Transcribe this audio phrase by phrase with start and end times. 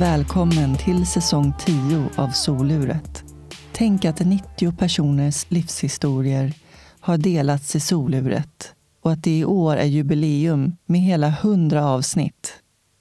[0.00, 3.24] Välkommen till säsong 10 av Soluret.
[3.72, 6.52] Tänk att 90 personers livshistorier
[7.00, 12.52] har delats i Soluret och att det i år är jubileum med hela 100 avsnitt.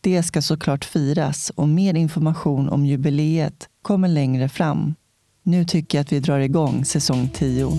[0.01, 4.95] Det ska såklart firas och mer information om jubileet kommer längre fram.
[5.43, 7.71] Nu tycker jag att vi drar igång säsong 10.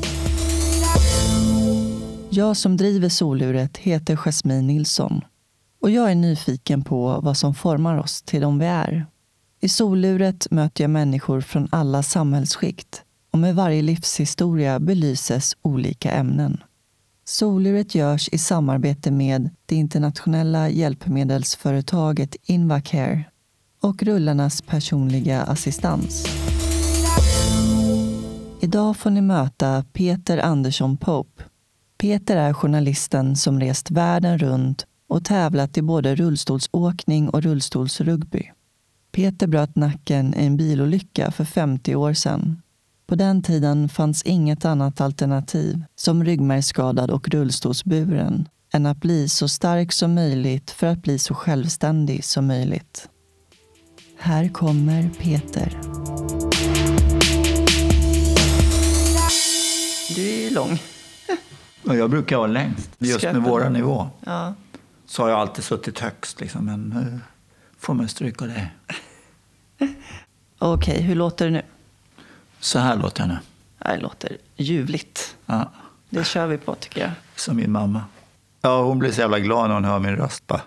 [2.31, 5.23] Jag som driver Soluret heter Jasmine Nilsson
[5.81, 9.07] och jag är nyfiken på vad som formar oss till de vi är.
[9.63, 16.63] I Soluret möter jag människor från alla samhällsskikt och med varje livshistoria belyses olika ämnen.
[17.25, 23.25] Soluret görs i samarbete med det internationella hjälpmedelsföretaget Invacare
[23.83, 26.27] och rullarnas personliga assistans.
[28.61, 31.43] Idag får ni möta Peter Andersson Pope.
[31.99, 38.51] Peter är journalisten som rest världen runt och tävlat i både rullstolsåkning och rullstolsrugby.
[39.13, 42.63] Peter bröt nacken i en bilolycka för 50 år sedan.
[43.07, 49.49] På den tiden fanns inget annat alternativ som ryggmärgsskadad och rullstolsburen än att bli så
[49.49, 53.09] stark som möjligt för att bli så självständig som möjligt.
[54.19, 55.79] Här kommer Peter.
[60.15, 60.79] Du är ju lång.
[61.87, 62.91] Och jag brukar vara längst.
[62.99, 64.55] Just med våra nivå Ja.
[65.07, 66.41] så har jag alltid suttit högst.
[66.41, 66.65] Liksom.
[66.65, 67.21] Men nu
[67.81, 68.69] får man stryka det.
[70.59, 71.63] Okej, hur låter det nu?
[72.61, 73.39] Så här låter jag nu.
[73.79, 75.37] Det låter ljuvligt.
[75.47, 75.71] Ja,
[76.11, 77.11] Det kör vi på tycker jag.
[77.37, 78.05] som min mamma.
[78.63, 80.47] Ja, hon blir så jävla glad när hon hör min röst.
[80.47, 80.61] Bara.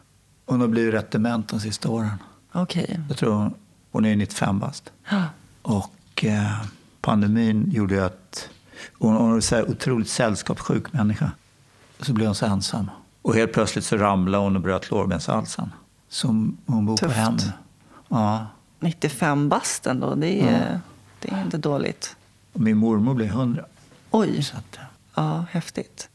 [0.45, 2.13] Hon har blivit rätt dement de sista åren.
[2.51, 2.99] Okej.
[3.09, 3.53] Jag tror hon,
[3.91, 4.91] hon är 95 bast.
[5.09, 5.23] Ja.
[5.61, 6.65] Och eh,
[7.01, 8.49] pandemin gjorde ju att
[8.93, 11.31] hon, hon är här otroligt sällskapssjuk människa.
[11.99, 12.89] Så blev hon så ensam.
[13.21, 15.71] Och helt plötsligt så ramlade hon och bröt lårbenshalsen.
[16.13, 17.15] Så hon bor på Tufft.
[17.15, 17.51] hem nu.
[18.09, 18.47] Ja.
[18.79, 20.79] 95 bast ändå, det är,
[21.19, 22.15] det är inte dåligt.
[22.53, 23.65] Och min mormor blev 100.
[24.11, 24.77] Oj, att,
[25.15, 26.09] ja, häftigt.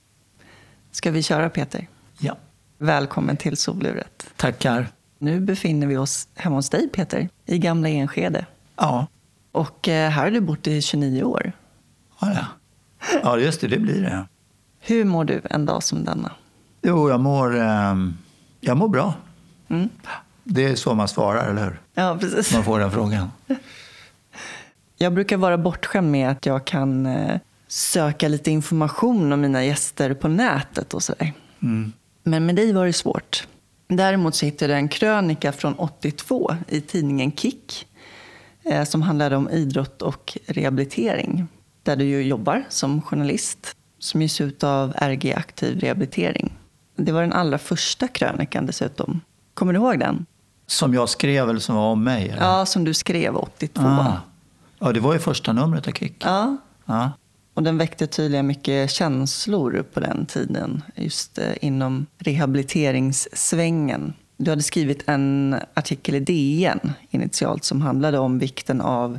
[0.91, 1.88] Ska vi köra Peter?
[2.19, 2.36] ja.
[2.78, 4.26] Välkommen till Soluret.
[4.36, 4.88] Tackar.
[5.19, 8.47] Nu befinner vi oss hemma hos dig Peter, i gamla Enskede.
[8.76, 9.06] Ja.
[9.53, 11.53] Och eh, här har du bott i 29 år.
[12.20, 12.47] Ja, ja.
[13.22, 13.69] ja, just det.
[13.69, 14.26] Det blir det.
[14.80, 16.32] Hur mår du en dag som denna?
[16.82, 18.16] Jo, jag mår, ehm,
[18.60, 19.15] jag mår bra.
[19.68, 19.88] Mm.
[20.44, 21.80] Det är så man svarar, eller hur?
[21.94, 22.54] Ja, precis.
[22.54, 23.30] Man får den frågan.
[25.00, 30.14] Jag brukar vara bortskämd med att jag kan eh, söka lite information om mina gäster
[30.14, 31.32] på nätet och sådär.
[31.62, 31.92] Mm.
[32.22, 33.46] Men med dig var det svårt.
[33.88, 37.86] Däremot så hittade jag en krönika från 82 i tidningen Kick
[38.64, 41.48] eh, som handlade om idrott och rehabilitering.
[41.82, 46.52] Där du ju jobbar som journalist som ges ut av RG Aktiv Rehabilitering.
[46.96, 49.20] Det var den allra första krönikan dessutom.
[49.58, 50.26] Kommer du ihåg den?
[50.66, 52.28] Som jag skrev, eller som var om mig?
[52.28, 52.42] Eller?
[52.42, 53.82] Ja, som du skrev 82.
[53.82, 54.16] Ah.
[54.78, 56.22] Ja, det var ju första numret av Kick.
[56.24, 57.12] Ja, Ja.
[57.54, 64.12] Och den väckte tydligen mycket känslor på den tiden, just eh, inom rehabiliteringssvängen.
[64.36, 69.18] Du hade skrivit en artikel i DN initialt som handlade om vikten av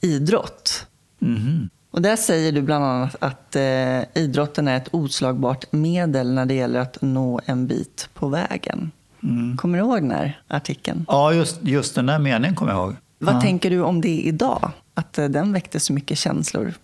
[0.00, 0.86] idrott.
[1.18, 1.68] Mhm.
[1.90, 6.54] Och där säger du bland annat att eh, idrotten är ett oslagbart medel när det
[6.54, 8.90] gäller att nå en bit på vägen.
[9.22, 9.56] Mm.
[9.56, 11.04] Kommer du ihåg den här artikeln?
[11.08, 12.96] Ja, just, just den där meningen kommer jag ihåg.
[13.18, 13.40] Vad Ja.
[13.40, 14.70] tänker du om det idag?
[14.94, 16.74] Att eh, den väckte så mycket känslor?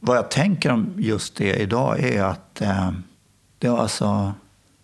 [0.00, 2.90] Vad jag tänker om just det idag är att eh,
[3.58, 4.32] det, var alltså,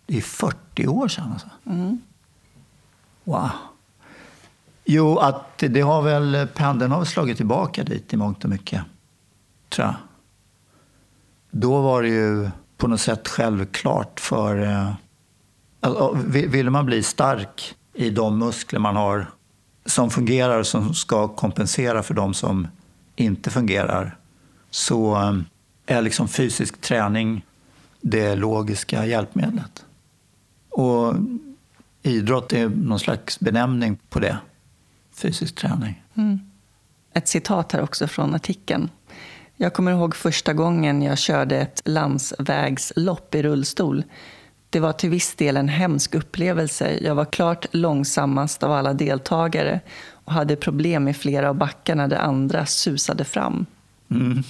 [0.05, 1.31] det är 40 år sedan.
[1.33, 1.47] Alltså.
[1.65, 2.01] Mm.
[3.23, 3.49] Wow.
[4.85, 8.81] Jo, att det har väl, pendeln har väl slagit tillbaka dit i mångt och mycket.
[9.69, 9.95] Tror jag.
[11.51, 14.63] Då var det ju på något sätt självklart för...
[14.63, 14.91] Eh,
[15.83, 19.27] alltså, vill man bli stark i de muskler man har
[19.85, 22.67] som fungerar och som ska kompensera för de som
[23.15, 24.17] inte fungerar
[24.69, 25.45] så um,
[25.85, 27.45] är liksom fysisk träning
[28.01, 29.85] det logiska hjälpmedlet.
[30.69, 31.15] Och
[32.01, 34.37] idrott är någon slags benämning på det.
[35.15, 36.03] Fysisk träning.
[36.15, 36.39] Mm.
[37.13, 38.89] Ett citat här också från artikeln.
[39.55, 44.03] Jag kommer ihåg första gången jag körde ett landsvägslopp i rullstol.
[44.73, 46.99] Det var till viss del en hemsk upplevelse.
[47.01, 49.79] Jag var klart långsammast av alla deltagare
[50.11, 53.65] och hade problem i flera av backarna där andra susade fram.
[54.11, 54.43] Mm.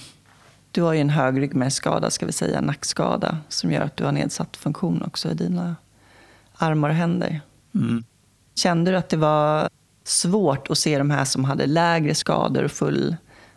[0.70, 4.12] Du har ju en hög ryggmärgsskada, ska vi säga, nackskada, som gör att du har
[4.12, 5.76] nedsatt funktion också i dina
[6.56, 7.40] armar och händer.
[7.74, 8.04] Mm.
[8.54, 9.68] Kände du att det var
[10.04, 13.16] svårt att se de här som hade lägre skador och full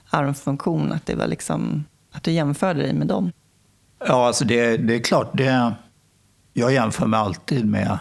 [0.10, 0.92] armfunktion?
[0.92, 3.32] Att, det var liksom, att du jämförde dig med dem?
[4.08, 5.30] Ja, alltså det, det är klart.
[5.34, 5.74] Det,
[6.58, 8.00] jag jämför mig alltid med,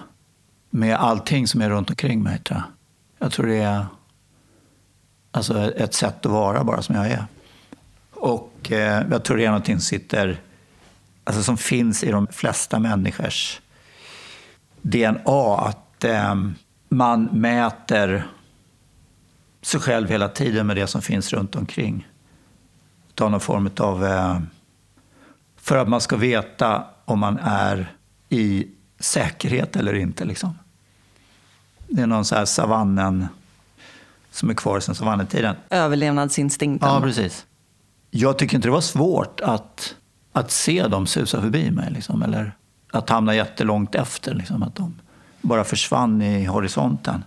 [0.70, 2.38] med allting som är runt omkring mig.
[2.38, 2.64] Tror jag.
[3.18, 3.86] Jag tror det är
[5.30, 7.26] alltså ett sätt att vara bara som jag är.
[8.10, 10.40] Och eh, jag tror det är någonting som sitter,
[11.24, 13.60] alltså som finns i de flesta människors
[14.82, 15.56] DNA.
[15.58, 16.34] Att eh,
[16.88, 18.26] man mäter
[19.62, 22.08] sig själv hela tiden med det som finns runt omkring.
[23.14, 24.04] Ta någon form av...
[24.04, 24.40] Eh,
[25.56, 27.96] för att man ska veta om man är
[28.28, 28.66] i
[28.98, 30.24] säkerhet eller inte.
[30.24, 30.58] Liksom.
[31.88, 33.26] Det är någon så här savannen
[34.30, 35.56] som är kvar sedan savannetiden.
[35.70, 36.88] Överlevnadsinstinkten.
[36.88, 37.46] Ja, precis.
[38.10, 39.94] Jag tycker inte det var svårt att,
[40.32, 41.90] att se dem susa förbi mig.
[41.90, 42.56] Liksom, eller
[42.92, 44.34] att hamna jättelångt efter.
[44.34, 44.94] Liksom, att de
[45.40, 47.24] bara försvann i horisonten.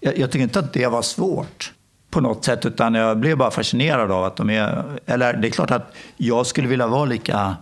[0.00, 1.72] Jag, jag tycker inte att det var svårt
[2.10, 2.66] på något sätt.
[2.66, 4.98] Utan jag blev bara fascinerad av att de är...
[5.06, 7.56] Eller det är klart att jag skulle vilja vara lika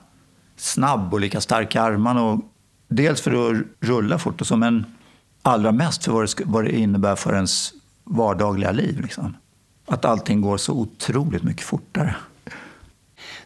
[0.56, 2.22] snabb och lika stark i armarna.
[2.22, 2.40] Och
[2.96, 4.87] dels för att rulla fort och så, men
[5.43, 7.73] allra mest för vad det, vad det innebär för ens
[8.05, 9.00] vardagliga liv.
[9.00, 9.37] Liksom.
[9.87, 12.17] Att allting går så otroligt mycket fortare.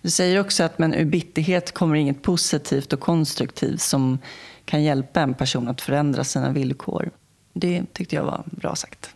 [0.02, 4.18] Du säger också att men ur bitterhet kommer inget positivt och konstruktivt som
[4.64, 7.10] kan hjälpa en person att förändra sina villkor.
[7.52, 9.10] Det tyckte jag var bra sagt.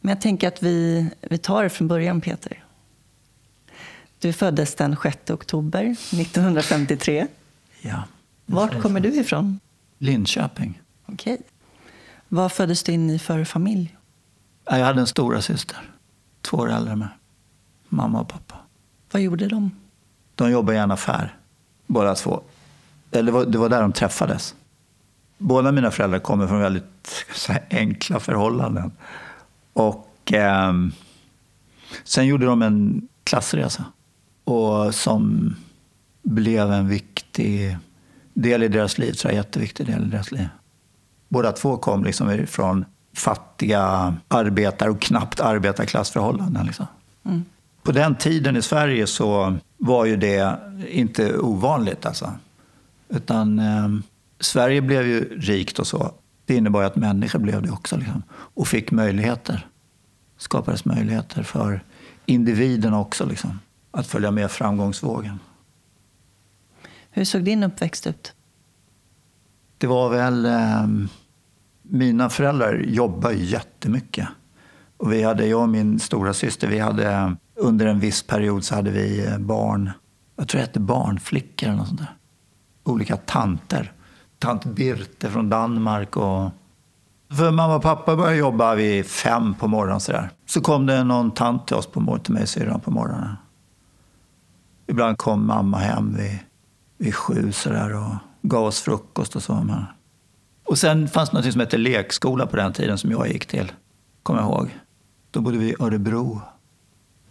[0.00, 2.64] Men jag tänker att vi, vi tar det från början, Peter.
[4.18, 7.26] Du föddes den 6 oktober 1953.
[7.80, 8.02] Ja.
[8.46, 9.60] Vart kommer du ifrån?
[10.02, 10.82] Linköping.
[11.06, 11.40] Okej.
[12.28, 13.96] Vad föddes du in i för familj?
[14.64, 15.78] Jag hade en stora syster.
[16.42, 17.08] Två år äldre än mig.
[17.88, 18.56] Mamma och pappa.
[19.12, 19.70] Vad gjorde de?
[20.34, 21.36] De jobbade i en affär,
[21.86, 22.42] båda två.
[23.10, 24.54] Eller det var, det var där de träffades.
[25.38, 28.92] Båda mina föräldrar kommer från väldigt här, enkla förhållanden.
[29.72, 30.72] Och eh,
[32.04, 33.84] sen gjorde de en klassresa.
[34.44, 35.54] Och som
[36.22, 37.78] blev en viktig
[38.42, 40.48] del i deras liv, tror jag, jätteviktig del i deras liv.
[41.28, 42.84] Båda två kom liksom från
[43.14, 46.66] fattiga arbetar och knappt arbetarklassförhållanden.
[46.66, 46.86] Liksom.
[47.24, 47.44] Mm.
[47.82, 50.58] På den tiden i Sverige så var ju det
[50.88, 52.06] inte ovanligt.
[52.06, 52.32] Alltså.
[53.08, 53.88] Utan eh,
[54.40, 56.12] Sverige blev ju rikt och så.
[56.46, 57.96] Det innebar ju att människor blev det också.
[57.96, 58.22] Liksom.
[58.32, 59.66] Och fick möjligheter.
[60.36, 61.84] Skapades möjligheter för
[62.26, 63.26] individen också.
[63.26, 63.58] Liksom,
[63.90, 65.38] att följa med framgångsvågen.
[67.10, 68.34] Hur såg din uppväxt ut?
[69.78, 70.46] Det var väl...
[70.46, 70.86] Eh,
[71.82, 74.28] mina föräldrar jobbade jättemycket.
[74.96, 78.74] Och vi hade, jag och min stora syster, vi hade under en viss period så
[78.74, 79.90] hade vi eh, barn.
[80.36, 82.16] Jag tror det hette barnflickor eller något sånt där.
[82.84, 83.92] Olika tanter.
[84.38, 86.50] Tant Birte från Danmark och...
[87.30, 90.30] För mamma och pappa började jobba vid fem på morgonen sådär.
[90.46, 93.36] så kom det någon tant till oss på morgonen, till mig och syrran på morgonen.
[94.86, 96.38] Ibland kom mamma hem vid,
[97.00, 99.84] vid sju så där och gav oss frukost och så.
[100.64, 103.72] Och sen fanns det något som hette lekskola på den tiden som jag gick till.
[104.22, 104.78] Kommer jag ihåg.
[105.30, 106.40] Då bodde vi i Örebro.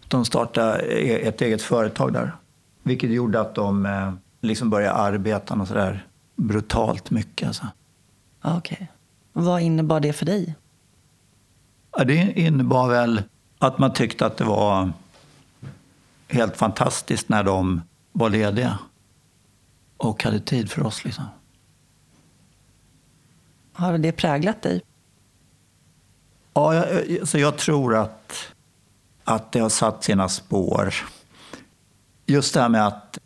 [0.07, 2.35] De startade e- ett eget företag där.
[2.83, 7.47] Vilket gjorde att de eh, liksom började arbeta något sådär brutalt mycket.
[7.47, 7.67] Alltså.
[8.41, 8.57] Okej.
[8.75, 8.87] Okay.
[9.33, 10.55] Vad innebar det för dig?
[11.97, 13.23] Ja, det innebar väl
[13.59, 14.91] att man tyckte att det var
[16.27, 18.79] helt fantastiskt när de var lediga
[19.99, 21.05] och hade tid för oss.
[21.05, 21.25] Liksom.
[23.73, 24.81] Har det präglat dig?
[26.53, 28.33] Ja, jag, alltså jag tror att,
[29.23, 30.93] att det har satt sina spår.
[32.25, 33.19] Just det här med att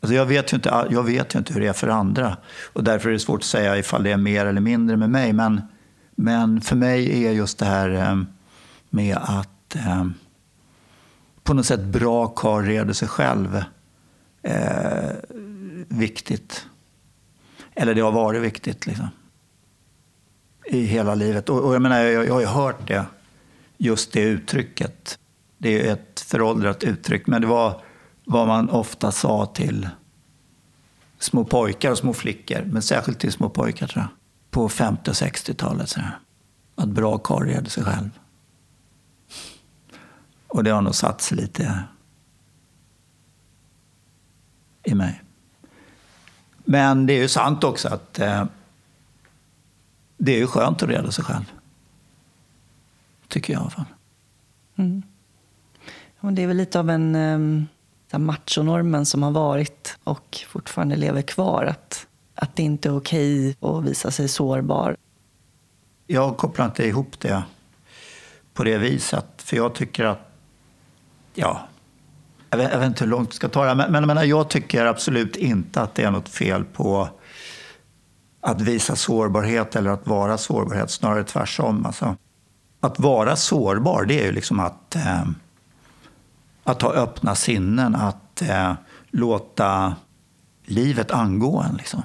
[0.00, 2.36] Alltså jag, vet ju inte, jag vet ju inte hur det är för andra.
[2.72, 5.32] Och därför är det svårt att säga ifall det är mer eller mindre med mig.
[5.32, 5.62] Men,
[6.14, 8.22] men för mig är just det här eh,
[8.90, 10.06] med att eh,
[11.42, 13.64] på något sätt bra karl reder sig själv
[14.42, 15.10] eh,
[15.88, 16.66] viktigt.
[17.74, 18.86] Eller det har varit viktigt.
[18.86, 19.08] Liksom
[20.66, 21.48] i hela livet.
[21.48, 23.06] Och, och jag, menar, jag, jag har ju hört det,
[23.76, 25.18] just det uttrycket.
[25.58, 27.82] Det är ett föråldrat uttryck, men det var
[28.24, 29.88] vad man ofta sa till
[31.18, 34.10] små pojkar och små flickor, men särskilt till små pojkar tror jag,
[34.50, 35.96] på 50 och 60-talet.
[36.74, 38.10] Att bra karl reder sig själv.
[40.48, 41.82] Och det har nog satt sig lite
[44.84, 45.22] i mig.
[46.68, 48.44] Men det är ju sant också att eh,
[50.16, 51.52] det är ju skönt att reda sig själv.
[53.28, 53.84] Tycker jag i alla fall.
[54.76, 55.02] Mm.
[56.20, 57.66] Det är väl lite av en um,
[58.12, 61.64] machonormen som har varit och fortfarande lever kvar.
[61.64, 64.96] Att, att det inte är okej att visa sig sårbar.
[66.06, 67.42] Jag kopplar inte ihop det
[68.54, 69.26] på det viset.
[69.36, 70.32] För jag tycker att,
[71.34, 71.68] ja,
[72.50, 74.48] jag vet, jag vet inte hur långt vi ska ta det men, men, men jag
[74.48, 77.08] tycker absolut inte att det är något fel på
[78.40, 81.86] att visa sårbarhet eller att vara sårbarhet, snarare tvärtom.
[81.86, 82.16] Alltså,
[82.80, 85.24] att vara sårbar, det är ju liksom att, eh,
[86.64, 88.74] att ha öppna sinnen, att eh,
[89.10, 89.96] låta
[90.64, 91.76] livet angå en.
[91.76, 92.02] Liksom.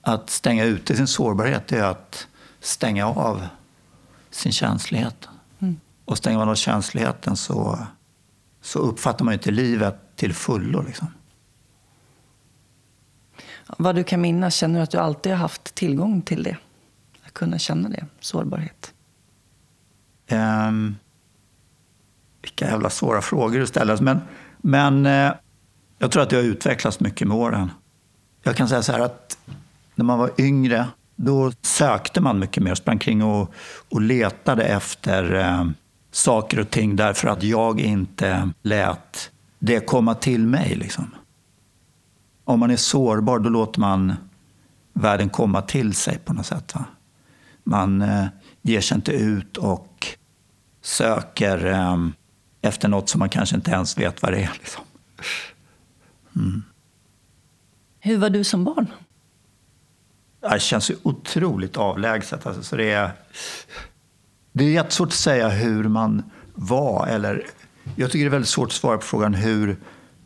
[0.00, 2.26] Att stänga ute sin sårbarhet det är att
[2.60, 3.46] stänga av
[4.30, 5.28] sin känslighet.
[5.58, 5.80] Mm.
[6.04, 7.78] Och stänger man av känsligheten så,
[8.62, 10.82] så uppfattar man inte livet till fullo.
[10.82, 11.06] Liksom.
[13.78, 16.56] Vad du kan minnas, känner du att du alltid har haft tillgång till det?
[17.22, 18.94] Att kunna känna det, sårbarhet?
[20.30, 20.96] Um,
[22.42, 23.96] vilka jävla svåra frågor du ställer.
[23.96, 24.20] Men,
[24.58, 25.32] men uh,
[25.98, 27.70] jag tror att det har utvecklats mycket med åren.
[28.42, 29.38] Jag kan säga så här att
[29.94, 32.74] när man var yngre, då sökte man mycket mer.
[32.74, 33.54] Sprang kring och,
[33.90, 35.70] och letade efter uh,
[36.12, 40.74] saker och ting därför att jag inte lät det komma till mig.
[40.74, 41.14] Liksom.
[42.44, 44.14] Om man är sårbar, då låter man
[44.92, 46.74] världen komma till sig på något sätt.
[46.74, 46.84] Va?
[47.64, 48.26] Man eh,
[48.62, 50.06] ger sig inte ut och
[50.82, 51.96] söker eh,
[52.62, 54.52] efter något som man kanske inte ens vet vad det är.
[54.52, 54.84] Liksom.
[56.36, 56.62] Mm.
[58.00, 58.86] Hur var du som barn?
[60.40, 62.46] Det känns ju otroligt avlägset.
[62.46, 63.12] Alltså, så det, är,
[64.52, 66.22] det är jättesvårt att säga hur man
[66.54, 67.06] var.
[67.06, 67.46] Eller,
[67.96, 69.76] jag tycker det är väldigt svårt att svara på frågan hur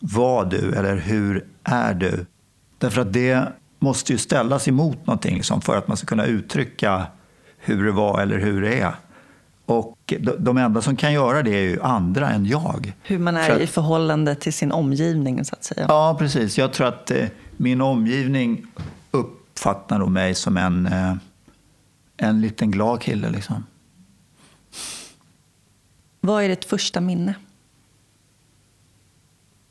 [0.01, 2.27] var du eller hur är du?
[2.79, 7.07] Därför att det måste ju ställas emot någonting liksom, för att man ska kunna uttrycka
[7.59, 8.95] hur det var eller hur det är.
[9.67, 12.93] Och de enda som kan göra det är ju andra än jag.
[13.03, 15.87] Hur man är att, i förhållande till sin omgivning, så att säga.
[15.89, 16.59] Ja, precis.
[16.59, 18.67] Jag tror att eh, min omgivning
[19.11, 21.15] uppfattar nog mig som en, eh,
[22.17, 23.31] en liten glad kille.
[23.31, 23.65] Liksom.
[26.27, 27.35] Vad är ditt första minne?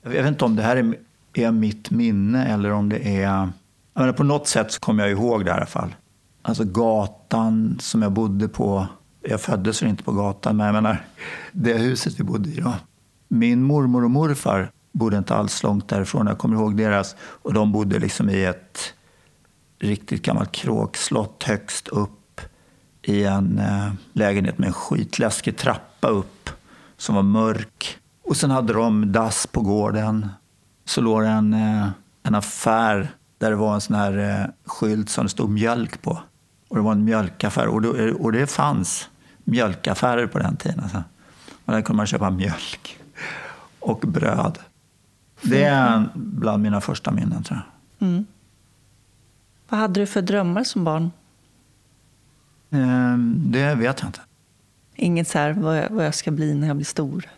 [0.03, 0.95] Jag vet inte om det här är,
[1.33, 3.49] är mitt minne eller om det är...
[3.93, 5.95] Menar, på något sätt så kommer jag ihåg det i alla fall.
[6.41, 8.87] Alltså gatan som jag bodde på.
[9.21, 11.05] Jag föddes inte på gatan, men jag menar
[11.51, 12.73] det huset vi bodde i då.
[13.27, 16.27] Min mormor och morfar bodde inte alls långt därifrån.
[16.27, 17.15] Jag kommer ihåg deras.
[17.19, 18.93] Och de bodde liksom i ett
[19.79, 22.24] riktigt gammalt kråkslott högst upp
[23.05, 26.49] i en eh, lägenhet med en skitläskig trappa upp
[26.97, 27.97] som var mörk.
[28.23, 30.29] Och sen hade de dass på gården.
[30.85, 31.87] Så låg det en, eh,
[32.23, 36.19] en affär där det var en sån här eh, skylt som det stod mjölk på.
[36.67, 37.67] Och det var en mjölkaffär.
[37.67, 39.09] Och det, och det fanns
[39.43, 40.79] mjölkaffärer på den tiden.
[40.79, 41.03] Alltså.
[41.65, 42.97] Och där kunde man köpa mjölk
[43.79, 44.59] och bröd.
[45.41, 47.59] Det är bland mina första minnen, tror
[47.99, 48.07] jag.
[48.07, 48.25] Mm.
[49.69, 51.11] Vad hade du för drömmar som barn?
[52.71, 54.21] Ehm, det vet jag inte.
[54.95, 57.29] Inget så här, vad jag, vad jag ska bli när jag blir stor?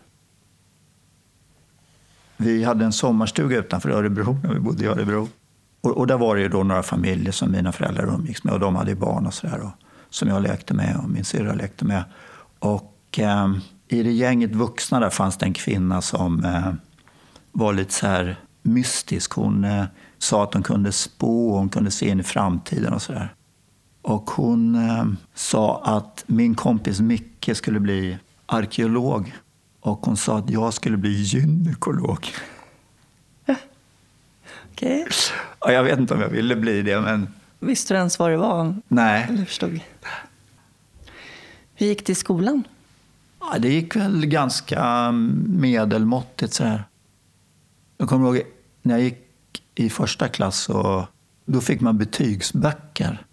[2.38, 5.30] Vi hade en sommarstuga utanför Örebro när vi bodde i Örebro.
[5.82, 8.60] Och, och där var det ju då några familjer som mina föräldrar umgicks med och
[8.60, 9.72] de hade barn och sådär
[10.10, 12.04] som jag lekte med och min syrra lekte med.
[12.60, 13.54] Och eh,
[13.88, 16.74] i det gänget vuxna där fanns det en kvinna som eh,
[17.52, 19.32] var lite så här mystisk.
[19.32, 19.86] Hon eh,
[20.18, 23.34] sa att hon kunde spå hon kunde se in i framtiden och sådär.
[24.08, 29.36] Och hon eh, sa att min kompis Micke skulle bli arkeolog
[29.80, 32.28] och hon sa att jag skulle bli gynekolog.
[34.72, 35.02] Okej.
[35.02, 35.06] Okay.
[35.60, 37.30] Ja, jag vet inte om jag ville bli det, men...
[37.60, 38.76] Visste du ens vad det var?
[38.88, 39.26] Nej.
[39.30, 39.80] Eller förstod?
[41.76, 42.64] Hur gick det i skolan?
[43.40, 45.12] Ja, det gick väl ganska
[45.48, 46.84] medelmåttigt sådär.
[47.98, 48.42] Jag kommer ihåg
[48.82, 51.08] när jag gick i första klass så
[51.46, 53.27] då fick man betygsböcker.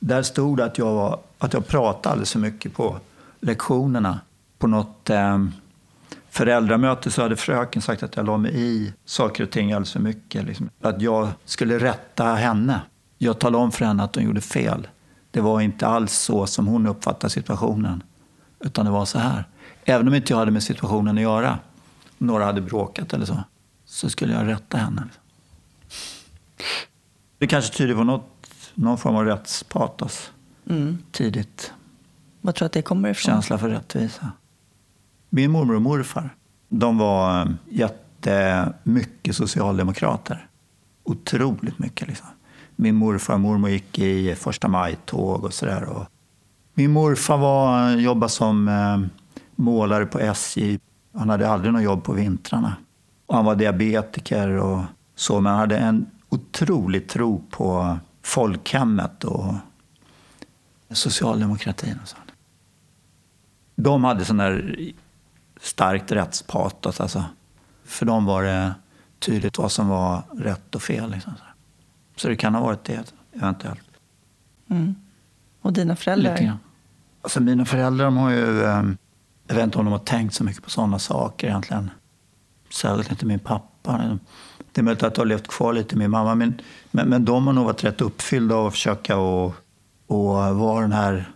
[0.00, 2.96] Där stod det att jag, var, att jag pratade alldeles för mycket på
[3.40, 4.20] lektionerna.
[4.58, 5.38] På något eh,
[6.30, 10.00] föräldramöte så hade fröken sagt att jag la mig i saker och ting alldeles för
[10.00, 10.44] mycket.
[10.44, 10.70] Liksom.
[10.80, 12.80] Att jag skulle rätta henne.
[13.18, 14.88] Jag talade om för henne att hon gjorde fel.
[15.30, 18.02] Det var inte alls så som hon uppfattade situationen.
[18.60, 19.44] Utan det var så här.
[19.84, 21.58] Även om inte jag hade med situationen att göra.
[22.18, 23.36] Några hade bråkat eller så.
[23.84, 25.04] Så skulle jag rätta henne.
[27.38, 28.39] Det kanske tyder på något,
[28.74, 30.32] någon form av rättspatos.
[30.70, 30.98] Mm.
[31.10, 31.72] Tidigt.
[32.40, 33.32] Vad tror du att det kommer ifrån?
[33.32, 34.32] Känsla för rättvisa.
[35.30, 36.34] Min mormor och morfar,
[36.68, 40.46] de var eh, jättemycket socialdemokrater.
[41.04, 42.08] Otroligt mycket.
[42.08, 42.26] Liksom.
[42.76, 46.06] Min morfar och mormor gick i första maj-tåg och sådär.
[46.74, 49.00] Min morfar var, jobbade som eh,
[49.56, 50.78] målare på SJ.
[51.14, 52.76] Han hade aldrig något jobb på vintrarna.
[53.26, 54.82] Och han var diabetiker och
[55.14, 59.54] så, men han hade en otrolig tro på folkhemmet och
[60.90, 61.98] socialdemokratin.
[62.02, 62.32] Och sånt.
[63.74, 64.78] De hade sån där
[65.60, 67.00] starkt rättspatos.
[67.00, 67.24] Alltså.
[67.84, 68.74] För dem var det
[69.18, 71.10] tydligt vad som var rätt och fel.
[71.10, 71.32] Liksom.
[72.16, 73.90] Så det kan ha varit det, eventuellt.
[74.70, 74.94] Mm.
[75.60, 76.58] Och dina föräldrar?
[77.22, 78.62] Alltså mina föräldrar de har ju...
[78.62, 78.84] Eh,
[79.46, 81.90] jag vet inte om de har tänkt så mycket på sådana saker egentligen.
[82.70, 84.18] Särskilt inte min pappa.
[84.72, 86.34] Det är möjligt att det har levt kvar lite min mamma.
[86.34, 86.60] Men,
[86.90, 89.54] men, men de har nog varit rätt uppfyllda av att försöka och,
[90.06, 91.32] och vara den här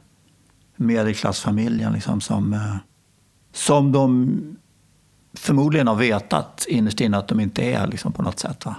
[0.76, 2.76] medelklassfamiljen liksom, som, eh,
[3.52, 4.40] som de
[5.34, 8.66] förmodligen har vetat innerst inne att de inte är liksom, på något sätt.
[8.66, 8.74] Va?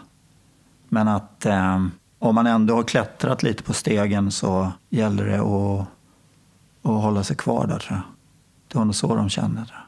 [0.89, 1.85] Men att eh,
[2.19, 5.87] om man ändå har klättrat lite på stegen så gäller det att,
[6.81, 8.01] att hålla sig kvar där tror jag.
[8.67, 9.55] Det var nog så de kände.
[9.55, 9.85] Tror jag.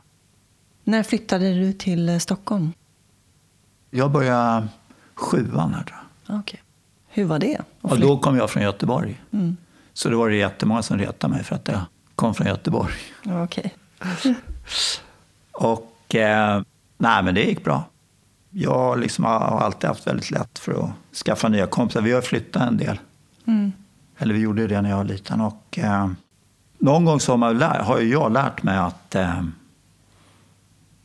[0.83, 2.71] När flyttade du till eh, Stockholm?
[3.89, 4.67] Jag började
[5.15, 6.39] sjuan här tror jag.
[6.39, 6.59] Okay.
[7.07, 7.61] Hur var det?
[7.81, 9.21] Och då kom jag från Göteborg.
[9.31, 9.57] Mm.
[9.93, 11.81] Så då var det jättemånga som retade mig för att jag
[12.15, 12.93] kom från Göteborg.
[13.43, 13.69] Okay.
[15.51, 16.61] och eh,
[16.97, 17.83] nej, men det gick bra.
[18.49, 22.01] Jag liksom har alltid haft väldigt lätt för att skaffa nya kompisar.
[22.01, 22.99] Vi har flyttat en del.
[23.45, 23.71] Mm.
[24.17, 25.41] Eller vi gjorde det när jag var liten.
[25.41, 26.09] Och, eh,
[26.77, 29.43] någon gång så har, man lär, har jag lärt mig att eh,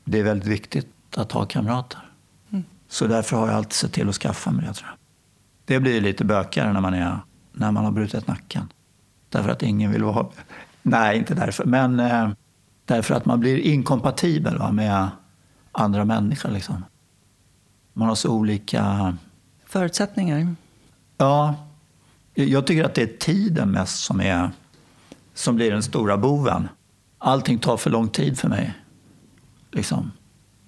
[0.04, 2.00] det är väldigt viktigt att ha kamrater.
[2.92, 4.72] Så därför har jag alltid sett till att skaffa mig det.
[4.72, 4.98] Tror jag.
[5.64, 7.18] Det blir lite bökigare när man, är,
[7.52, 8.72] när man har brutit nacken.
[9.28, 10.26] Därför att ingen vill vara...
[10.82, 11.64] Nej, inte därför.
[11.64, 12.30] Men eh,
[12.84, 15.08] därför att man blir inkompatibel va, med
[15.72, 16.50] andra människor.
[16.50, 16.84] Liksom.
[17.92, 19.16] Man har så olika...
[19.66, 20.54] Förutsättningar?
[21.16, 21.54] Ja.
[22.34, 24.50] Jag tycker att det är tiden mest som, är,
[25.34, 26.68] som blir den stora boven.
[27.18, 28.74] Allting tar för lång tid för mig.
[29.70, 30.12] Liksom.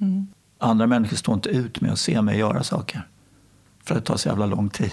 [0.00, 0.26] Mm.
[0.64, 3.08] Andra människor står inte ut med att se mig göra saker.
[3.84, 4.92] För att det tar så jävla lång tid.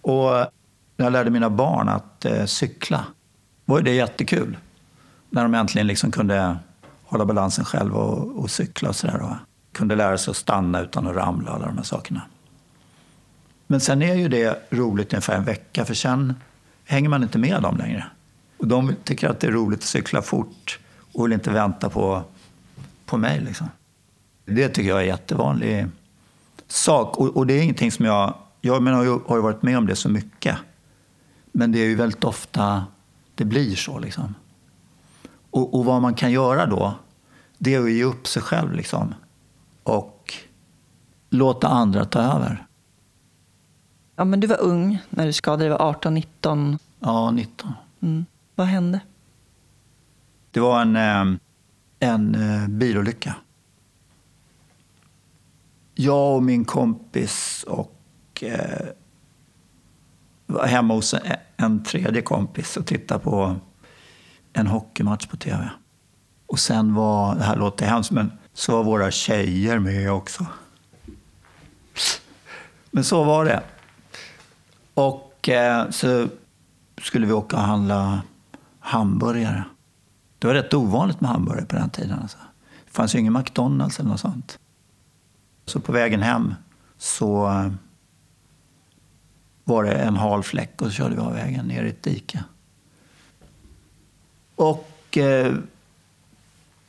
[0.00, 0.30] Och
[0.96, 3.04] när jag lärde mina barn att eh, cykla
[3.64, 4.56] var det jättekul.
[5.30, 6.56] När de äntligen liksom kunde
[7.04, 9.36] hålla balansen själva och, och cykla och sådär.
[9.72, 12.22] Kunde lära sig att stanna utan att ramla och alla de här sakerna.
[13.66, 16.34] Men sen är ju det roligt ungefär en vecka för sen
[16.84, 18.06] hänger man inte med dem längre.
[18.58, 20.78] Och de tycker att det är roligt att cykla fort
[21.12, 22.22] och vill inte vänta på,
[23.06, 23.40] på mig.
[23.40, 23.68] Liksom.
[24.44, 25.86] Det tycker jag är en jättevanlig
[26.66, 27.16] sak.
[27.16, 28.34] Och, och det är ingenting som jag...
[28.60, 30.56] Jag menar, jag har ju varit med om det så mycket.
[31.52, 32.84] Men det är ju väldigt ofta
[33.34, 33.98] det blir så.
[33.98, 34.34] Liksom.
[35.50, 36.94] Och, och vad man kan göra då,
[37.58, 38.72] det är att ge upp sig själv.
[38.72, 39.14] Liksom.
[39.82, 40.34] Och
[41.30, 42.66] låta andra ta över.
[44.16, 46.78] Ja, men du var ung när du skadade dig, var 18, 19?
[47.00, 47.72] Ja, 19.
[48.00, 48.26] Mm.
[48.54, 49.00] Vad hände?
[50.50, 51.38] Det var en, eh,
[51.98, 53.34] en eh, bilolycka.
[55.94, 58.86] Jag och min kompis och eh,
[60.46, 61.20] var hemma hos en,
[61.56, 63.56] en tredje kompis och tittade på
[64.52, 65.70] en hockeymatch på tv.
[66.46, 70.46] Och sen var, det här låter hemskt, men så var våra tjejer med också.
[72.90, 73.62] Men så var det.
[74.94, 76.28] Och eh, så
[77.02, 78.22] skulle vi åka och handla
[78.80, 79.64] hamburgare.
[80.38, 82.18] Det var rätt ovanligt med hamburgare på den tiden.
[82.22, 82.38] Alltså.
[82.84, 84.58] Det fanns ju ingen McDonalds eller något sånt.
[85.64, 86.54] Så på vägen hem
[86.98, 87.72] så eh,
[89.64, 92.44] var det en hal fläck och så körde vi av vägen ner i ett dike.
[94.54, 95.54] Och eh,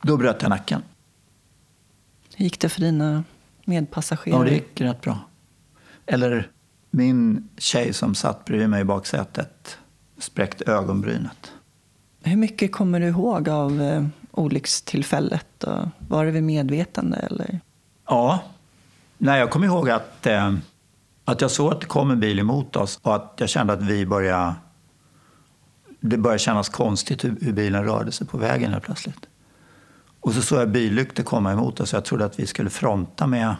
[0.02, 0.82] då bröt jag nacken.
[2.36, 3.24] Hur gick det för dina
[3.64, 4.40] medpassagerare?
[4.40, 5.18] Ja, det gick rätt bra.
[6.06, 6.50] Eller
[6.90, 9.78] min tjej som satt bredvid mig i baksätet
[10.18, 11.52] spräckte ögonbrynet.
[12.28, 15.64] Hur mycket kommer du ihåg av eh, olyckstillfället?
[15.64, 17.16] Och var det vid medvetande?
[17.16, 17.60] Eller?
[18.06, 18.40] Ja,
[19.18, 20.54] Nej, jag kommer ihåg att, eh,
[21.24, 23.82] att jag såg att det kom en bil emot oss och att jag kände att
[23.82, 24.54] vi började...
[26.00, 29.26] Det började kännas konstigt hur, hur bilen rörde sig på vägen helt plötsligt.
[30.20, 31.92] Och så såg jag billyktor komma emot oss.
[31.92, 33.54] Jag trodde att vi skulle fronta med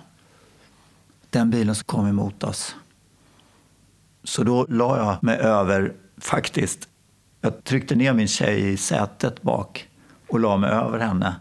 [1.31, 2.77] den bilen som kom emot oss.
[4.25, 6.89] Så då la jag mig över, faktiskt.
[7.49, 9.89] Jag tryckte ner min tjej i sätet bak
[10.29, 11.37] och la mig över henne.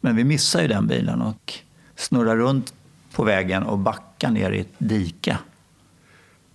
[0.00, 1.54] Men vi missade ju den bilen och
[1.96, 2.74] snurrade runt
[3.12, 5.38] på vägen och backade ner i ett dike.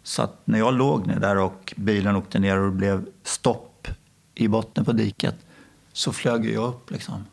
[0.03, 3.87] Så att när jag låg ner där och bilen åkte ner och det blev stopp
[4.35, 5.35] i botten på diket
[5.93, 7.25] så flög jag upp liksom.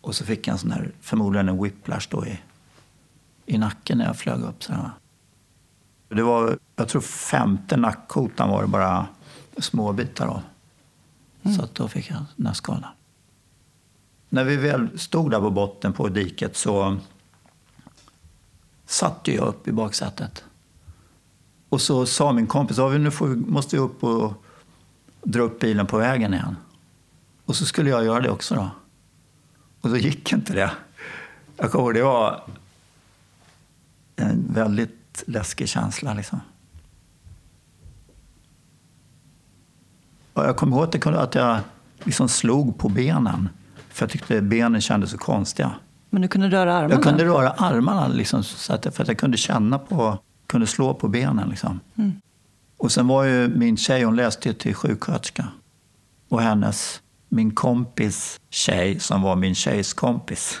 [0.00, 2.40] Och så fick jag en sån här, förmodligen en whiplash då i,
[3.46, 4.62] i nacken när jag flög upp.
[4.62, 4.90] Så här.
[6.08, 9.06] Det var, jag tror femte nackkotan var det bara
[9.58, 10.42] små bitar av.
[11.42, 11.56] Mm.
[11.56, 12.90] Så att då fick jag den här skadan.
[14.28, 16.98] När vi väl stod där på botten på diket så
[18.86, 20.44] satt jag upp i baksätet.
[21.68, 24.44] Och så sa min kompis att nu får, måste vi upp och
[25.22, 26.56] dra upp bilen på vägen igen.
[27.44, 28.70] Och så skulle jag göra det också då.
[29.80, 30.70] Och så gick inte det.
[31.56, 32.44] Jag kommer det var
[34.16, 36.14] en väldigt läskig känsla.
[36.14, 36.40] Liksom.
[40.36, 41.58] Och jag kommer ihåg att, jag
[42.04, 43.48] liksom slog på benen.
[43.88, 45.72] För jag tyckte benen kändes så konstiga.
[46.10, 46.94] Men du kunde röra armarna?
[46.94, 50.94] Jag kunde röra armarna liksom, så att, för att jag kunde känna på, kunde slå
[50.94, 51.48] på benen.
[51.48, 51.80] Liksom.
[51.94, 52.12] Mm.
[52.76, 55.48] Och sen var ju min tjej, hon läste till sjuksköterska.
[56.28, 60.60] Och hennes, min kompis tjej, som var min tjejs kompis.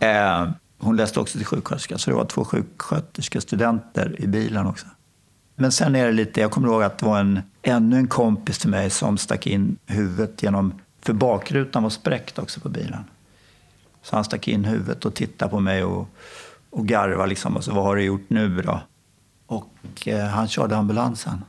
[0.00, 4.86] Eh, hon läste också till sjuksköterska, så det var två sjuksköterskestudenter i bilen också.
[5.54, 8.58] Men sen är det lite, jag kommer ihåg att det var en, ännu en kompis
[8.58, 13.04] till mig som stack in huvudet genom, för bakrutan var spräckt också på bilen.
[14.02, 16.08] Så han stack in huvudet och tittade på mig och,
[16.70, 17.56] och garvade liksom.
[17.56, 18.80] Och så, vad har du gjort nu då?
[19.46, 21.44] Och eh, han körde ambulansen.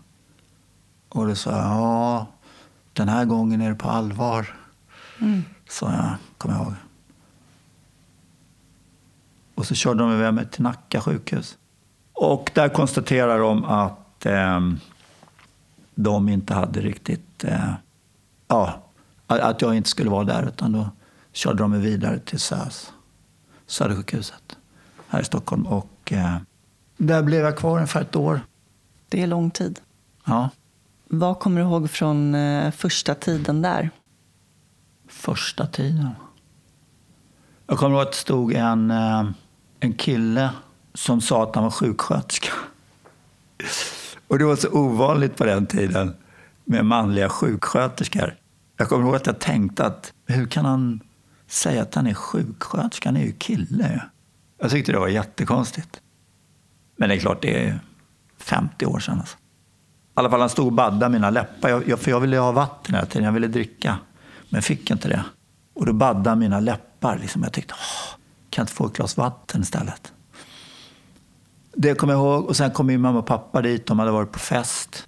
[1.10, 2.28] Och då sa jag, ja,
[2.94, 4.58] den här gången är det på allvar.
[5.22, 5.44] Mm.
[5.70, 6.74] Så jag, kommer jag ihåg.
[9.56, 11.58] Och så körde de iväg mig till Nacka sjukhus.
[12.14, 14.60] Och där konstaterar de att eh,
[15.96, 17.44] de inte hade riktigt...
[17.44, 17.74] Eh,
[18.48, 18.84] ja,
[19.28, 20.48] att jag inte skulle vara där.
[20.48, 20.90] Utan då
[21.32, 22.94] körde de mig vidare till SÖS,
[23.68, 24.58] Södersjukhuset,
[25.08, 25.66] här i Stockholm.
[25.68, 26.36] Och eh,
[26.98, 28.42] där blev jag kvar ungefär ett år.
[29.10, 29.80] Det är lång tid.
[30.26, 30.50] Ja.
[31.08, 33.90] Vad kommer du ihåg från eh, första tiden där?
[35.08, 36.10] Första tiden?
[37.68, 39.26] Jag kommer ihåg att det stod en, eh,
[39.80, 40.50] en kille
[40.94, 42.52] som sa att han var sjuksköterska.
[44.28, 46.16] Och det var så ovanligt på den tiden
[46.66, 48.36] med manliga sjuksköterskor.
[48.78, 51.00] Jag kommer ihåg att jag tänkte att hur kan han
[51.48, 53.10] säga att han är sjuksköterska?
[53.10, 54.02] Han är ju kille.
[54.62, 56.02] Jag tyckte det var jättekonstigt.
[56.96, 57.80] Men det är klart, det är
[58.38, 59.20] 50 år sedan.
[59.20, 59.38] Alltså.
[59.38, 59.40] I
[60.14, 61.70] alla fall han stod och baddade mina läppar.
[61.70, 63.98] Jag, jag, för jag ville ha vatten hela tiden, jag ville dricka.
[64.50, 65.24] Men fick inte det.
[65.74, 67.18] Och då baddade han mina läppar.
[67.18, 67.44] Liksom.
[67.44, 68.18] Jag tyckte, Åh,
[68.50, 70.13] kan jag inte få ett glas vatten istället?
[71.76, 72.46] Det kommer jag ihåg.
[72.46, 73.86] Och sen kom min mamma och pappa dit.
[73.86, 75.08] De hade varit på fest.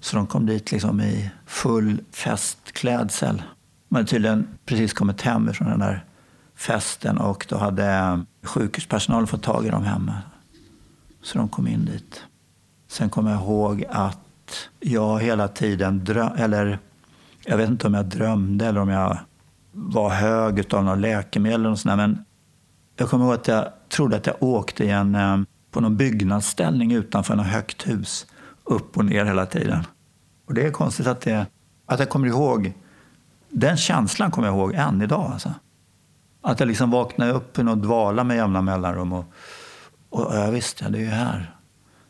[0.00, 3.42] Så de kom dit liksom i full festklädsel.
[3.88, 6.04] De hade tydligen precis kommit hem från den där
[6.56, 10.14] festen och då hade eh, sjukhuspersonalen fått tag i dem hemma.
[11.22, 12.22] Så de kom in dit.
[12.88, 14.18] Sen kommer jag ihåg att
[14.80, 16.78] jag hela tiden drömde, eller
[17.44, 19.18] jag vet inte om jag drömde eller om jag
[19.72, 21.96] var hög av något läkemedel och sådär.
[21.96, 22.24] Men
[22.96, 25.38] jag kommer ihåg att jag trodde att jag åkte i en, eh,
[25.70, 28.26] på någon byggnadsställning utanför något högt hus.
[28.64, 29.84] Upp och ner hela tiden.
[30.46, 31.46] Och det är konstigt att, det,
[31.86, 32.72] att jag kommer ihåg,
[33.48, 35.30] den känslan kommer jag ihåg än idag.
[35.32, 35.54] Alltså.
[36.40, 39.12] Att jag liksom vaknade upp i något dvala med jämna mellanrum.
[39.12, 39.24] Och,
[40.08, 41.56] och ja, visst, ja, det är ju här.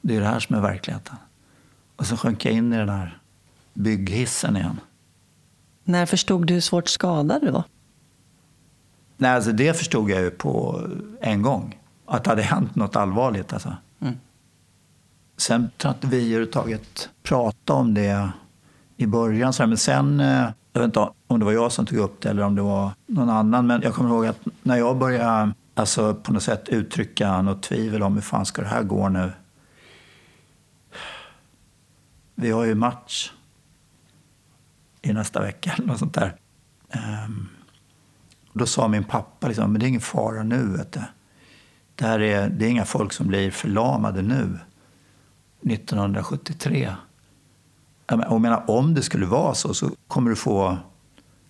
[0.01, 1.17] Det är det här som är verkligheten.
[1.97, 3.19] Och så sjönk jag in i den där
[3.75, 4.81] bygghissen igen.
[5.85, 7.65] När förstod du hur svårt skadad du var?
[9.17, 10.83] Nej, alltså det förstod jag ju på
[11.21, 11.80] en gång.
[12.11, 13.53] Att det hade hänt något allvarligt.
[13.53, 13.77] Alltså.
[14.01, 14.15] Mm.
[15.37, 18.31] Sen tror jag inte vi överhuvudtaget pratade om det
[18.97, 19.53] i början.
[19.59, 22.43] Men sen, eh, jag vet inte om det var jag som tog upp det eller
[22.43, 23.67] om det var någon annan.
[23.67, 28.03] Men jag kommer ihåg att när jag började alltså, på något sätt uttrycka något tvivel
[28.03, 29.33] om hur fan ska det här gå nu.
[32.35, 33.33] Vi har ju match
[35.03, 36.37] i nästa vecka eller något sånt där.
[37.27, 37.49] Um,
[38.53, 40.77] då sa min pappa liksom, men det är ingen fara nu.
[40.77, 41.01] Vet du.
[42.01, 44.59] Det, här är, det är inga folk som blir förlamade nu.
[45.63, 46.95] 1973.
[48.07, 50.79] Jag menar, om det skulle vara så så kommer du få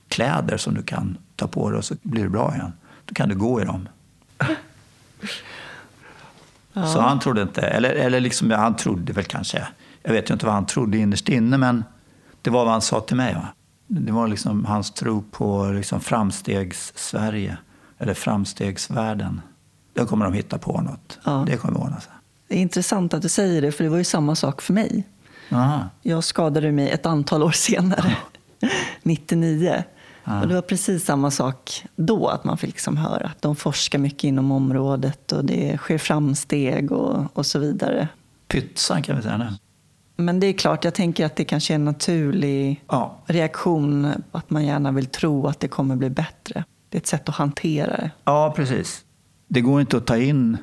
[0.09, 2.73] kläder som du kan ta på dig och så blir det bra igen.
[3.05, 3.89] Då kan du gå i dem.
[6.73, 6.87] Ja.
[6.87, 9.69] Så han trodde inte, eller, eller liksom, han trodde väl kanske,
[10.03, 11.85] jag vet ju inte vad han trodde innerst inne, men
[12.43, 13.35] det var vad han sa till mig.
[13.35, 13.49] Va?
[13.87, 17.57] Det var liksom hans tro på liksom framstegs-Sverige,
[17.99, 19.41] eller framstegsvärlden.
[20.01, 21.19] Då kommer de hitta på något.
[21.25, 21.45] Ja.
[21.47, 22.13] Det kommer ordna sig.
[22.49, 25.05] Det är intressant att du säger det, för det var ju samma sak för mig.
[25.53, 25.89] Aha.
[26.03, 28.17] Jag skadade mig ett antal år senare,
[29.03, 29.85] 99.
[30.43, 33.99] Och det var precis samma sak då, att man fick liksom höra att de forskar
[33.99, 38.09] mycket inom området och det sker framsteg och, och så vidare.
[38.49, 39.49] Pytsan kan vi säga nu.
[40.17, 43.17] Men det är klart, jag tänker att det kanske är en naturlig ja.
[43.27, 46.65] reaktion, att man gärna vill tro att det kommer bli bättre.
[46.89, 48.11] Det är ett sätt att hantera det.
[48.25, 49.05] Ja, precis.
[49.53, 50.57] Det går inte att ta in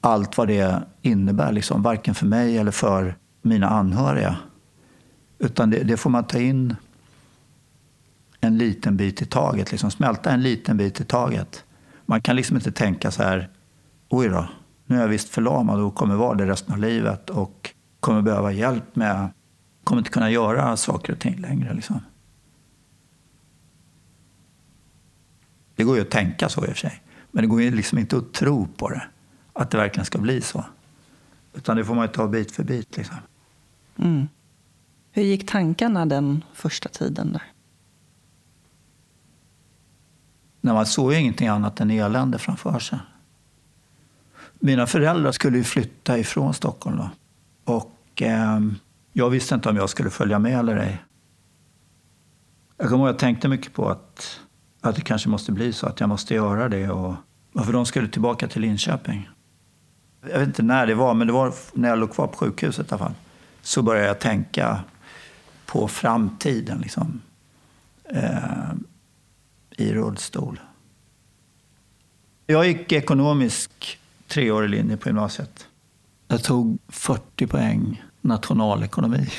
[0.00, 4.36] allt vad det innebär, liksom, varken för mig eller för mina anhöriga.
[5.38, 6.76] Utan det, det får man ta in
[8.40, 11.64] en liten bit i taget, liksom smälta en liten bit i taget.
[12.06, 13.48] Man kan liksom inte tänka så här,
[14.08, 14.48] oj då,
[14.86, 18.52] nu är jag visst förlamad och kommer vara det resten av livet och kommer behöva
[18.52, 19.28] hjälp med,
[19.84, 21.74] kommer inte kunna göra saker och ting längre.
[21.74, 22.00] Liksom.
[25.76, 27.98] Det går ju att tänka så i och för sig, men det går ju liksom
[27.98, 29.02] inte att tro på det,
[29.52, 30.64] att det verkligen ska bli så.
[31.54, 32.96] Utan det får man ju ta bit för bit.
[32.96, 33.16] Liksom.
[33.96, 34.28] Mm.
[35.10, 37.42] Hur gick tankarna den första tiden där?
[40.60, 42.98] Nej, man såg ju ingenting annat än elände framför sig.
[44.58, 47.10] Mina föräldrar skulle ju flytta ifrån Stockholm då.
[47.64, 48.60] Och eh,
[49.12, 51.04] jag visste inte om jag skulle följa med eller ej.
[52.76, 54.40] Jag kommer ihåg att jag tänkte mycket på att,
[54.80, 56.90] att det kanske måste bli så, att jag måste göra det.
[56.90, 57.14] Och,
[57.64, 59.28] för de skulle tillbaka till Linköping.
[60.20, 62.86] Jag vet inte när det var, men det var när jag låg kvar på sjukhuset
[62.86, 63.14] i alla fall.
[63.62, 64.80] Så började jag tänka
[65.66, 67.20] på framtiden liksom.
[68.04, 68.72] Eh,
[69.70, 70.60] I rullstol.
[72.46, 75.66] Jag gick ekonomisk treårig linje på gymnasiet.
[76.28, 79.30] Jag tog 40 poäng nationalekonomi.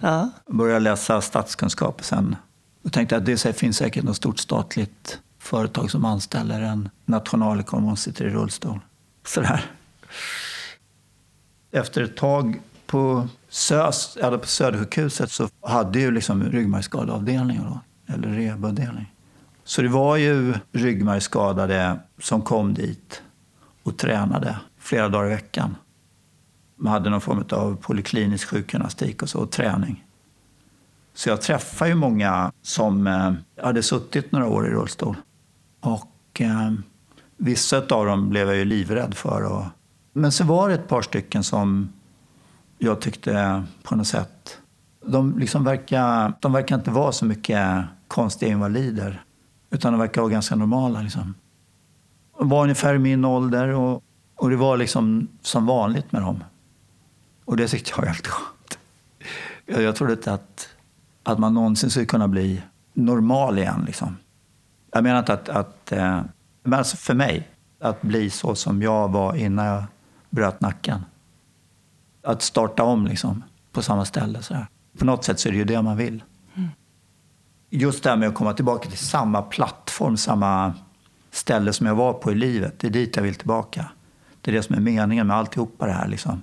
[0.00, 0.30] Ja.
[0.46, 2.36] Började läsa statskunskap sen.
[2.86, 7.96] Jag tänkte att det finns säkert något stort statligt företag som anställer en nationalekonom som
[7.96, 8.80] sitter i rullstol.
[9.24, 9.64] Sådär.
[11.70, 17.80] Efter ett tag på, SÖS, eller på Södersjukhuset så hade ju liksom ryggmärgsskadeavdelning då,
[18.14, 19.12] eller rehabavdelning.
[19.64, 23.22] Så det var ju ryggmärgsskadade som kom dit
[23.82, 25.76] och tränade flera dagar i veckan.
[26.76, 30.05] Man hade någon form av poliklinisk sjukgymnastik och så, och träning.
[31.16, 33.32] Så jag träffade ju många som eh,
[33.64, 35.16] hade suttit några år i rullstol.
[35.80, 36.72] Och eh,
[37.36, 39.52] vissa av dem blev jag ju livrädd för.
[39.52, 39.64] Och,
[40.12, 41.92] men så var det ett par stycken som
[42.78, 44.58] jag tyckte på något sätt...
[45.06, 49.24] De, liksom verkar, de verkar inte vara så mycket konstiga invalider.
[49.70, 51.00] Utan de verkar vara ganska normala.
[51.00, 51.34] Liksom.
[52.38, 54.02] De var ungefär i min ålder och,
[54.36, 56.44] och det var liksom som vanligt med dem.
[57.44, 58.78] Och det tyckte jag var helt skönt.
[59.66, 60.68] Jag, jag trodde inte att,
[61.26, 62.62] att man någonsin skulle kunna bli
[62.92, 63.82] normal igen.
[63.86, 64.16] Liksom.
[64.92, 65.48] Jag menar inte att...
[65.48, 66.20] att eh,
[66.62, 67.48] men alltså för mig,
[67.80, 69.84] att bli så som jag var innan jag
[70.30, 71.04] bröt nacken.
[72.22, 74.42] Att starta om liksom, på samma ställe.
[74.42, 74.66] Så här.
[74.98, 76.22] På något sätt så är det ju det man vill.
[76.54, 76.68] Mm.
[77.70, 80.74] Just det här med att komma tillbaka till samma plattform, samma
[81.30, 82.78] ställe som jag var på i livet.
[82.78, 83.90] Det är dit jag vill tillbaka.
[84.40, 86.08] Det är det som är meningen med alltihopa det här.
[86.08, 86.42] Liksom.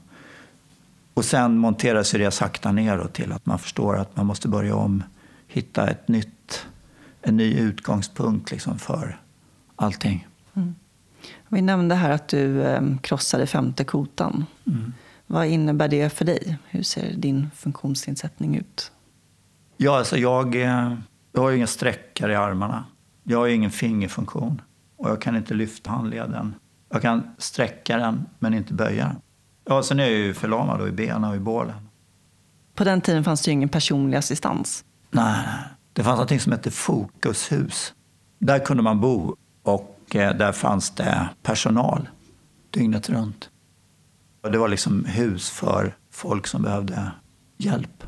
[1.13, 4.75] Och sen monterar sig det sakta neråt till att man förstår att man måste börja
[4.75, 5.03] om,
[5.47, 6.65] hitta ett nytt,
[7.21, 9.19] en ny utgångspunkt liksom för
[9.75, 10.27] allting.
[10.53, 10.75] Mm.
[11.47, 14.45] Vi nämnde här att du eh, krossade femte kotan.
[14.67, 14.93] Mm.
[15.27, 16.57] Vad innebär det för dig?
[16.69, 18.91] Hur ser din funktionsnedsättning ut?
[19.77, 20.95] Ja, alltså jag, eh,
[21.31, 22.85] jag har ingen sträckare i armarna.
[23.23, 24.61] Jag har ingen fingerfunktion
[24.97, 26.55] och jag kan inte lyfta handleden.
[26.89, 29.15] Jag kan sträcka den, men inte böja den.
[29.65, 31.89] Ja, sen är jag ju förlamad då i benen och i bålen.
[32.75, 34.85] På den tiden fanns det ju ingen personlig assistans.
[35.11, 35.45] Nej,
[35.93, 37.93] det fanns något som hette Fokushus.
[38.39, 42.09] Där kunde man bo och eh, där fanns det personal
[42.69, 43.49] dygnet runt.
[44.51, 47.11] Det var liksom hus för folk som behövde
[47.57, 48.03] hjälp.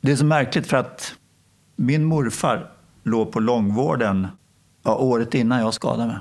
[0.00, 1.14] Det är så märkligt för att
[1.76, 2.70] min morfar
[3.02, 4.26] låg på långvården
[4.82, 6.18] ja, året innan jag skadade mig.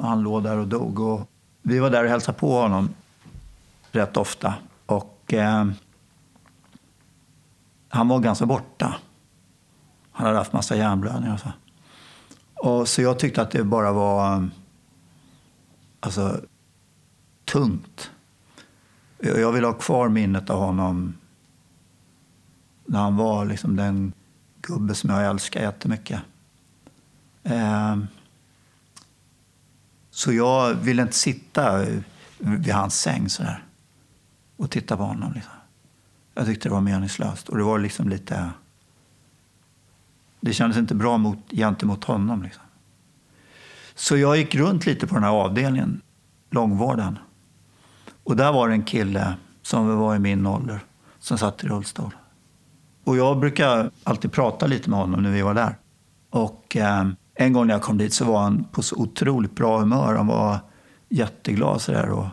[0.00, 1.00] Han låg där och dog.
[1.00, 1.30] Och
[1.62, 2.88] vi var där och hälsade på honom
[3.92, 4.54] rätt ofta.
[4.86, 5.66] Och eh,
[7.88, 8.96] han var ganska borta.
[10.12, 11.52] Han hade haft massa hjärnblödningar och så.
[12.54, 14.48] Och så jag tyckte att det bara var
[16.00, 16.40] alltså,
[17.44, 18.10] tungt.
[19.18, 21.14] Jag vill ha kvar minnet av honom
[22.86, 24.12] när han var liksom den
[24.62, 26.20] gubbe som jag älskar jättemycket.
[27.42, 27.98] Eh,
[30.10, 31.86] så jag ville inte sitta
[32.38, 33.64] vid hans säng sådär
[34.60, 35.32] och titta på honom.
[35.32, 35.52] Liksom.
[36.34, 37.48] Jag tyckte det var meningslöst.
[37.48, 38.50] Och det var liksom lite...
[40.40, 42.42] Det kändes inte bra mot, gentemot honom.
[42.42, 42.62] Liksom.
[43.94, 46.00] Så jag gick runt lite på den här avdelningen,
[46.50, 47.18] långvården.
[48.24, 50.80] Och där var det en kille som var i min ålder,
[51.18, 52.14] som satt i rullstol.
[53.04, 55.76] Och jag brukar alltid prata lite med honom när vi var där.
[56.30, 59.78] Och eh, en gång när jag kom dit så var han på så otroligt bra
[59.78, 60.14] humör.
[60.16, 60.58] Han var
[61.08, 62.08] jätteglad sådär.
[62.08, 62.26] Och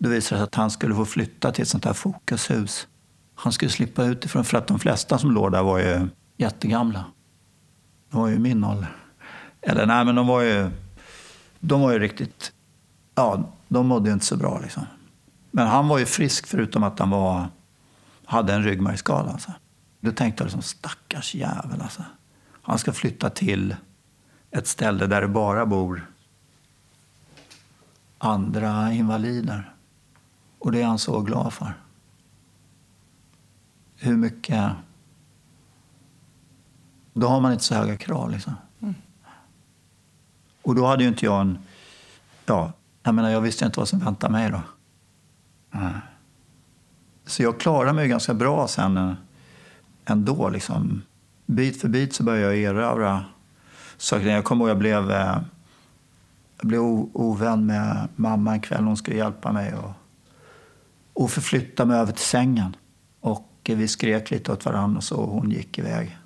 [0.00, 2.86] då visade det sig att han skulle få flytta till ett sånt här fokushus.
[3.34, 7.04] Han skulle slippa utifrån för att de flesta som låg där var ju jättegamla.
[8.10, 8.96] De var ju min ålder.
[9.60, 10.70] Eller nej, men de var ju,
[11.60, 12.52] de var ju riktigt...
[13.14, 14.86] Ja, de mådde ju inte så bra liksom.
[15.50, 17.48] Men han var ju frisk förutom att han var,
[18.24, 19.30] hade en ryggmärgsskada.
[19.30, 19.52] Alltså.
[20.00, 22.04] Då tänkte jag liksom, stackars jävel alltså.
[22.62, 23.76] Han ska flytta till
[24.50, 26.06] ett ställe där det bara bor
[28.18, 29.72] andra invalider.
[30.60, 31.72] Och det är han så glad för.
[33.96, 34.70] Hur mycket...
[37.12, 38.30] Då har man inte så höga krav.
[38.30, 38.54] Liksom.
[38.80, 38.94] Mm.
[40.62, 41.58] Och då hade ju inte jag en...
[42.46, 44.60] Ja, jag, menar, jag visste inte vad som väntade mig då.
[47.26, 49.12] Så jag klarade mig ganska bra sen eh,
[50.04, 50.48] ändå.
[50.48, 51.02] Liksom.
[51.46, 53.24] Bit för bit så började jag erövra
[53.96, 54.26] saker.
[54.26, 55.38] Jag kommer ihåg jag blev, eh,
[56.56, 56.80] jag blev
[57.12, 58.84] ovän med mamma en kväll.
[58.84, 59.92] Hon skulle hjälpa mig och,
[61.20, 62.76] och förflyttade mig över till sängen.
[63.20, 66.18] Och vi skrek lite åt varandra och så hon gick iväg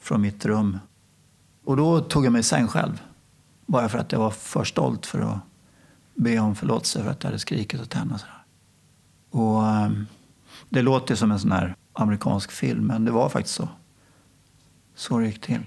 [0.00, 0.78] från mitt rum.
[1.64, 3.02] Och då tog jag mig i säng själv.
[3.66, 5.38] Bara för att jag var för stolt för att
[6.14, 8.18] be om förlåtelse för att jag hade skrikit åt henne.
[9.30, 10.06] Och, och ehm,
[10.68, 13.68] det låter som en sån här amerikansk film, men det var faktiskt så.
[14.94, 15.62] Så det gick till.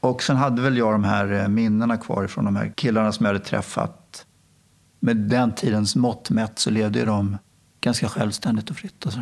[0.00, 3.26] Och sen hade väl jag de här eh, minnena kvar från de här killarna som
[3.26, 4.26] jag hade träffat.
[5.00, 7.38] Med den tidens mått mätt så levde de
[7.80, 9.06] ganska självständigt och fritt.
[9.06, 9.20] Och så.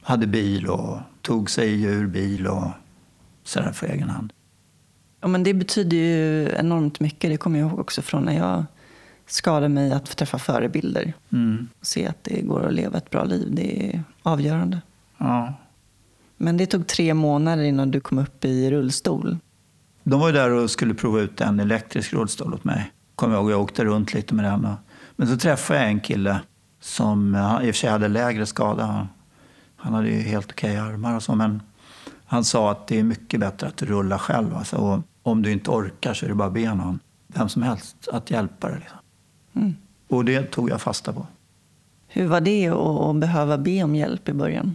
[0.00, 2.70] Hade bil och tog sig ur bil och
[3.44, 4.32] sådär för egen hand.
[5.20, 7.30] Ja, men det betyder ju enormt mycket.
[7.30, 8.64] Det kommer jag ihåg också från när jag
[9.26, 11.12] skadade mig att få träffa förebilder.
[11.32, 11.68] Mm.
[11.80, 13.48] Och se att det går att leva ett bra liv.
[13.50, 14.80] Det är avgörande.
[15.18, 15.54] Ja.
[16.36, 19.36] Men det tog tre månader innan du kom upp i rullstol.
[20.02, 22.92] De var ju där och skulle prova ut en elektrisk rullstol åt mig.
[23.18, 24.68] Kommer jag ihåg, jag åkte runt lite med den.
[25.16, 26.40] Men så träffade jag en kille
[26.80, 29.08] som i och för sig hade lägre skada.
[29.76, 31.62] Han hade ju helt okej armar och så, men
[32.26, 34.56] han sa att det är mycket bättre att du rullar själv.
[34.56, 37.62] Alltså, och om du inte orkar så är det bara att be någon, vem som
[37.62, 38.78] helst, att hjälpa dig.
[38.78, 38.98] Liksom.
[39.54, 39.76] Mm.
[40.08, 41.26] Och det tog jag fasta på.
[42.08, 44.74] Hur var det att behöva be om hjälp i början?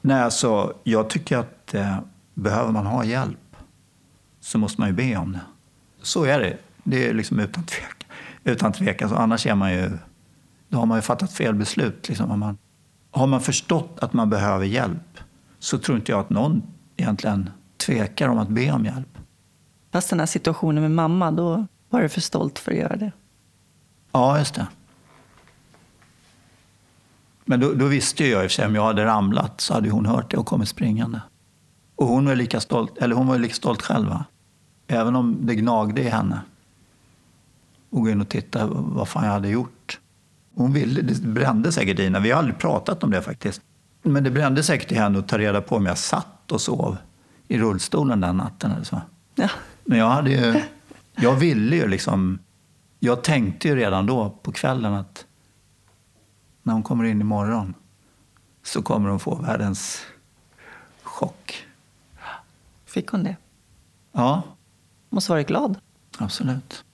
[0.00, 1.98] Nej, alltså, jag tycker att eh,
[2.34, 3.56] behöver man ha hjälp
[4.40, 5.40] så måste man ju be om det.
[6.02, 6.58] Så är det.
[6.88, 8.08] Det är liksom utan tvekan.
[8.44, 9.08] Utan tvekan.
[9.08, 9.90] Så annars är man ju,
[10.68, 12.08] då har man ju fattat fel beslut.
[12.08, 12.38] Liksom.
[12.40, 12.58] Man,
[13.10, 15.18] har man förstått att man behöver hjälp
[15.58, 16.62] så tror inte jag att någon
[16.96, 19.18] egentligen tvekar om att be om hjälp.
[19.92, 23.12] Fast den här situationen med mamma, då var du för stolt för att göra det?
[24.12, 24.66] Ja, just det.
[27.44, 29.90] Men då, då visste jag i och för sig, om jag hade ramlat så hade
[29.90, 31.20] hon hört det och kommit springande.
[31.96, 34.08] Och hon var lika stolt, eller hon var lika stolt själv.
[34.08, 34.24] Va?
[34.86, 36.40] Även om det gnagde i henne.
[37.90, 40.00] Och gå in och titta vad fan jag hade gjort.
[40.54, 42.20] Hon ville, det brände säkert i henne.
[42.20, 43.60] Vi har aldrig pratat om det faktiskt.
[44.02, 46.96] Men det brände säkert i henne att ta reda på om jag satt och sov
[47.48, 48.70] i rullstolen den natten.
[48.70, 49.00] Eller så.
[49.34, 49.48] Ja.
[49.84, 50.62] Men jag, hade ju,
[51.14, 52.38] jag ville ju liksom...
[52.98, 55.26] Jag tänkte ju redan då på kvällen att
[56.62, 57.74] när hon kommer in imorgon
[58.62, 60.02] så kommer hon få världens
[61.02, 61.66] chock.
[62.86, 63.36] Fick hon det?
[64.12, 64.42] Ja.
[65.10, 65.78] Måste varit glad.
[66.18, 66.84] Absolut.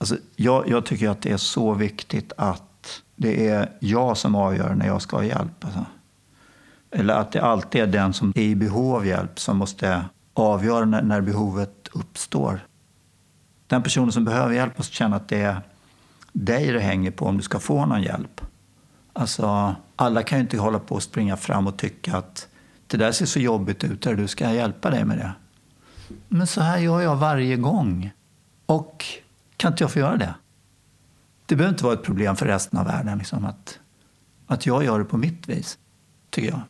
[0.00, 4.74] Alltså, jag, jag tycker att det är så viktigt att det är jag som avgör
[4.74, 5.64] när jag ska ha hjälp.
[5.64, 5.84] Alltså.
[6.90, 10.84] Eller att det alltid är den som är i behov av hjälp som måste avgöra
[10.84, 12.60] när, när behovet uppstår.
[13.66, 15.60] Den personen som behöver hjälp måste känna att det är
[16.32, 18.40] dig det hänger på om du ska få någon hjälp.
[19.12, 22.48] Alltså, alla kan ju inte hålla på och springa fram och tycka att
[22.86, 25.32] det där ser så jobbigt ut, där du ska hjälpa dig med det.
[26.28, 28.10] Men så här gör jag varje gång.
[28.66, 29.04] Och
[29.60, 30.34] kan inte jag få göra det?
[31.46, 33.78] Det behöver inte vara ett problem för resten av världen liksom, att,
[34.46, 35.78] att jag gör det på mitt vis,
[36.30, 36.60] tycker jag.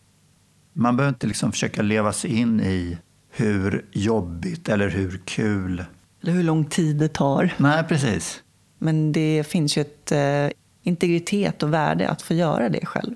[0.72, 2.98] Man behöver inte liksom försöka leva sig in i
[3.30, 5.84] hur jobbigt eller hur kul.
[6.22, 7.54] Eller hur lång tid det tar.
[7.56, 8.42] Nej, precis.
[8.78, 10.48] Men det finns ju ett eh,
[10.82, 13.14] integritet och värde att få göra det själv.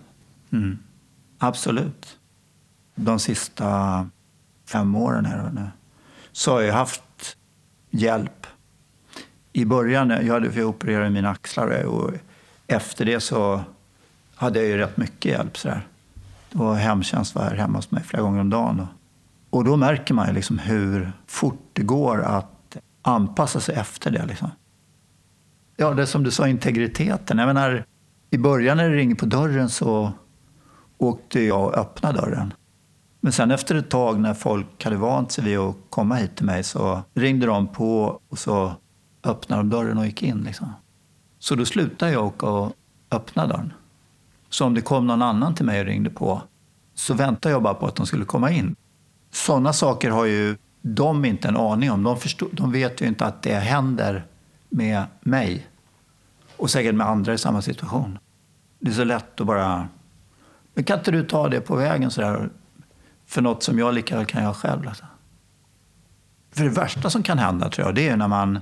[0.52, 0.78] Mm.
[1.38, 2.18] Absolut.
[2.94, 4.10] De sista
[4.66, 5.68] fem åren här nu,
[6.32, 7.36] så har jag haft
[7.90, 8.46] hjälp.
[9.56, 12.10] I början, jag, hade, jag opererade mina axlar och
[12.66, 13.60] efter det så
[14.34, 15.56] hade jag ju rätt mycket hjälp.
[15.56, 15.86] Sådär.
[16.54, 18.80] Och hemtjänst var här hemma hos mig flera gånger om dagen.
[18.80, 24.10] Och, och då märker man ju liksom hur fort det går att anpassa sig efter
[24.10, 24.26] det.
[24.26, 24.50] Liksom.
[25.76, 27.38] Ja, det som du sa, integriteten.
[27.38, 27.84] Jag menar,
[28.30, 30.12] I början när det ringer på dörren så
[30.98, 32.54] åkte jag och öppnade dörren.
[33.20, 36.46] Men sen efter ett tag när folk hade vant sig vid att komma hit till
[36.46, 38.72] mig så ringde de på och så
[39.24, 40.42] öppnade de dörren och gick in.
[40.42, 40.72] Liksom.
[41.38, 42.72] Så då slutade jag åka och
[43.10, 43.72] öppna dörren.
[44.48, 46.42] Så om det kom någon annan till mig och ringde på
[46.94, 48.76] så väntade jag bara på att de skulle komma in.
[49.30, 52.02] Sådana saker har ju de inte en aning om.
[52.02, 54.26] De, förstod, de vet ju inte att det händer
[54.68, 55.66] med mig
[56.56, 58.18] och säkert med andra i samma situation.
[58.78, 59.88] Det är så lätt att bara...
[60.74, 62.50] Men kan inte du ta det på vägen så där,
[63.26, 64.88] för något som jag lika väl kan göra själv?
[64.88, 65.04] Alltså.
[66.52, 68.60] För det värsta som kan hända tror jag, det är när man...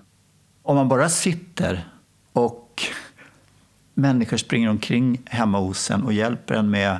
[0.62, 1.88] Om man bara sitter
[2.32, 2.82] och
[3.94, 6.98] människor springer omkring hemma hos en och hjälper en med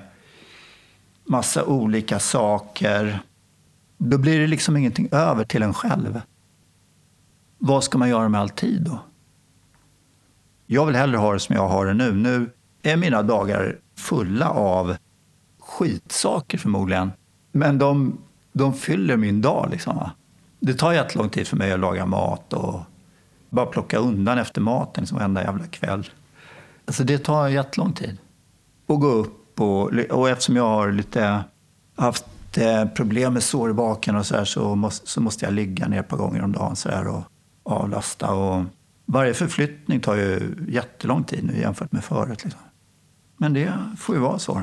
[1.24, 3.18] massa olika saker.
[3.98, 6.20] Då blir det liksom ingenting över till en själv.
[7.58, 8.98] Vad ska man göra med all tid då?
[10.66, 12.12] Jag vill hellre ha det som jag har det nu.
[12.12, 12.50] Nu
[12.82, 14.96] är mina dagar fulla av
[15.58, 17.12] skitsaker förmodligen.
[17.52, 18.18] Men de,
[18.52, 19.68] de fyller min dag.
[19.70, 20.10] Liksom, va?
[20.60, 22.80] Det tar jättelång tid för mig att laga mat och
[23.52, 26.10] bara plocka undan efter maten liksom, varenda jävla kväll.
[26.84, 28.18] Alltså det tar jättelång tid.
[28.88, 31.44] att gå upp och, och eftersom jag har lite
[31.96, 32.26] haft
[32.56, 35.88] eh, problem med sår i baken och så, här, så, måste, så måste jag ligga
[35.88, 37.22] ner ett par gånger om dagen så här, och
[37.62, 38.34] avlasta.
[38.34, 38.64] Och
[39.06, 42.44] varje förflyttning tar ju jättelång tid nu jämfört med förut.
[42.44, 42.60] Liksom.
[43.36, 44.62] Men det får ju vara så.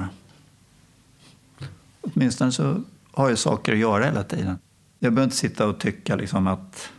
[2.02, 4.58] Åtminstone så har jag saker att göra hela tiden.
[5.00, 6.90] Jag behöver inte sitta och tycka liksom att,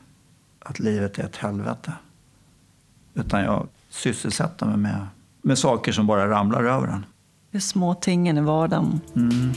[0.60, 1.92] att livet är ett helvete.
[3.14, 5.06] Utan jag sysselsätter mig med,
[5.42, 7.06] med saker som bara ramlar över en.
[7.50, 9.00] De små tingen i vardagen.
[9.16, 9.52] Mm.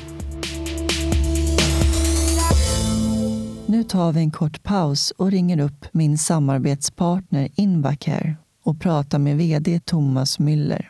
[3.68, 9.38] Nu tar vi en kort paus och ringer upp min samarbetspartner Invacare och pratar med
[9.38, 10.89] VD Thomas Müller.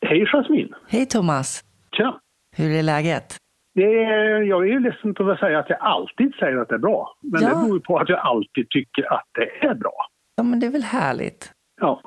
[0.00, 0.68] Hej Jasmin!
[0.88, 1.64] Hej Thomas!
[1.96, 2.20] Tja!
[2.56, 3.36] Hur är läget?
[3.74, 6.78] Det är, jag är ju ledsen att säga att jag alltid säger att det är
[6.78, 7.14] bra.
[7.22, 7.48] Men Ja.
[7.48, 9.94] det beror ju på att jag alltid tycker att det är bra.
[10.36, 11.52] Ja, men det är väl härligt?
[11.80, 12.00] Ja.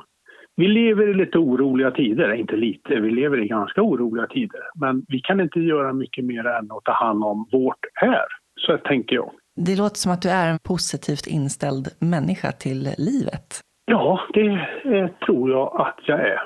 [0.55, 4.61] Vi lever i lite oroliga tider, inte lite, vi lever i ganska oroliga tider.
[4.75, 8.25] Men vi kan inte göra mycket mer än att ta hand om vårt här.
[8.59, 9.31] Så tänker jag.
[9.55, 13.61] Det låter som att du är en positivt inställd människa till livet.
[13.85, 14.67] Ja, det
[15.25, 16.39] tror jag att jag är.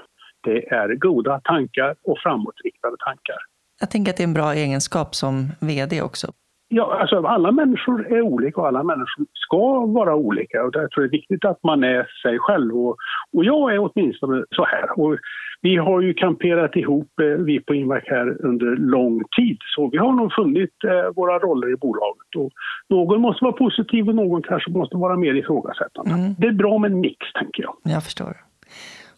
[0.43, 3.37] Det är goda tankar och framåtriktade tankar.
[3.81, 6.27] Jag tänker att det är en bra egenskap som VD också.
[6.73, 10.63] Ja, alltså alla människor är olika och alla människor ska vara olika.
[10.63, 12.77] Och jag tror det är viktigt att man är sig själv.
[12.77, 12.95] Och,
[13.33, 14.99] och jag är åtminstone så här.
[14.99, 15.17] Och
[15.61, 19.57] vi har ju kamperat ihop, eh, vi på Invac här, under lång tid.
[19.75, 22.35] Så vi har nog funnit eh, våra roller i bolaget.
[22.37, 22.51] Och
[22.89, 26.11] någon måste vara positiv och någon kanske måste vara mer ifrågasättande.
[26.11, 26.35] Mm.
[26.37, 27.73] Det är bra med en mix, tänker jag.
[27.83, 28.50] Jag förstår.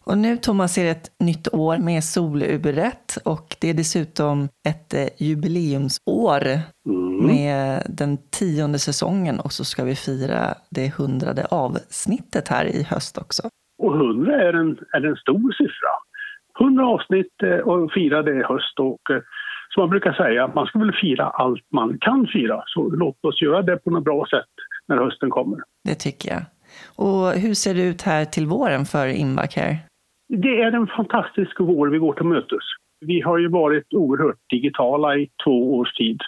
[0.06, 4.94] Och nu Thomas är det ett nytt år med soluret och det är dessutom ett
[4.94, 6.42] eh, jubileumsår
[6.88, 7.26] Mm.
[7.26, 13.18] med den tionde säsongen och så ska vi fira det hundrade avsnittet här i höst
[13.18, 13.42] också.
[13.82, 15.92] Och 100 är en, är en stor siffra.
[16.60, 18.80] 100 avsnitt eh, och fira det i höst.
[18.80, 19.22] Och, eh,
[19.74, 22.62] som man brukar säga, man ska väl fira allt man kan fira.
[22.66, 24.52] Så låt oss göra det på något bra sätt
[24.88, 25.58] när hösten kommer.
[25.84, 26.42] Det tycker jag.
[26.96, 29.78] Och hur ser det ut här till våren för Inbac här?
[30.28, 32.64] Det är en fantastisk vår vi går till mötes.
[33.00, 36.20] Vi har ju varit oerhört digitala i två års tid.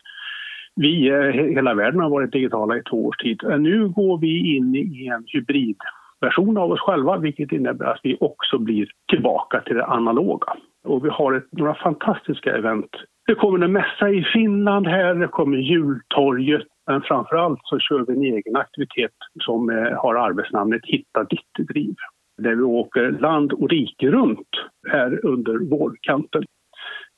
[0.77, 3.45] Vi, eh, hela världen har varit digitala i två års tid.
[3.45, 8.17] Eh, nu går vi in i en hybridversion av oss själva vilket innebär att vi
[8.21, 10.53] också blir tillbaka till det analoga.
[10.85, 12.91] Och vi har ett, några fantastiska event.
[13.27, 18.05] Det kommer en mässa i Finland här, det kommer jultorget men framför allt så kör
[18.07, 21.95] vi en egen aktivitet som eh, har arbetsnamnet Hitta ditt driv
[22.39, 24.49] där vi åker land och rike runt
[24.89, 26.45] här under vårkanten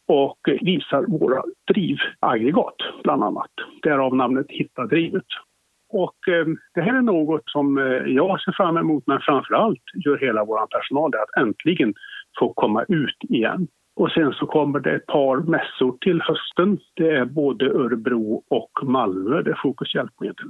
[0.09, 1.43] och visar våra
[1.73, 3.51] drivaggregat, bland annat.
[3.83, 5.27] Därav namnet Hitta drivet.
[5.91, 9.83] Och eh, det här är något som eh, jag ser fram emot, men framför allt
[10.05, 11.95] gör hela vår personal det, att äntligen
[12.39, 13.69] få komma ut igen.
[13.97, 16.79] Och sen så kommer det ett par mässor till hösten.
[16.95, 20.49] Det är både Örebro och Malmö, det är Fokus hjälpmedel.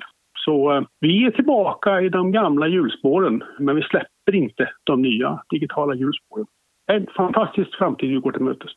[0.48, 5.42] Så eh, vi är tillbaka i de gamla hjulspåren, men vi släpper inte de nya
[5.50, 6.46] digitala hjulspåren.
[6.92, 8.70] En fantastisk framtid vi går till mötes.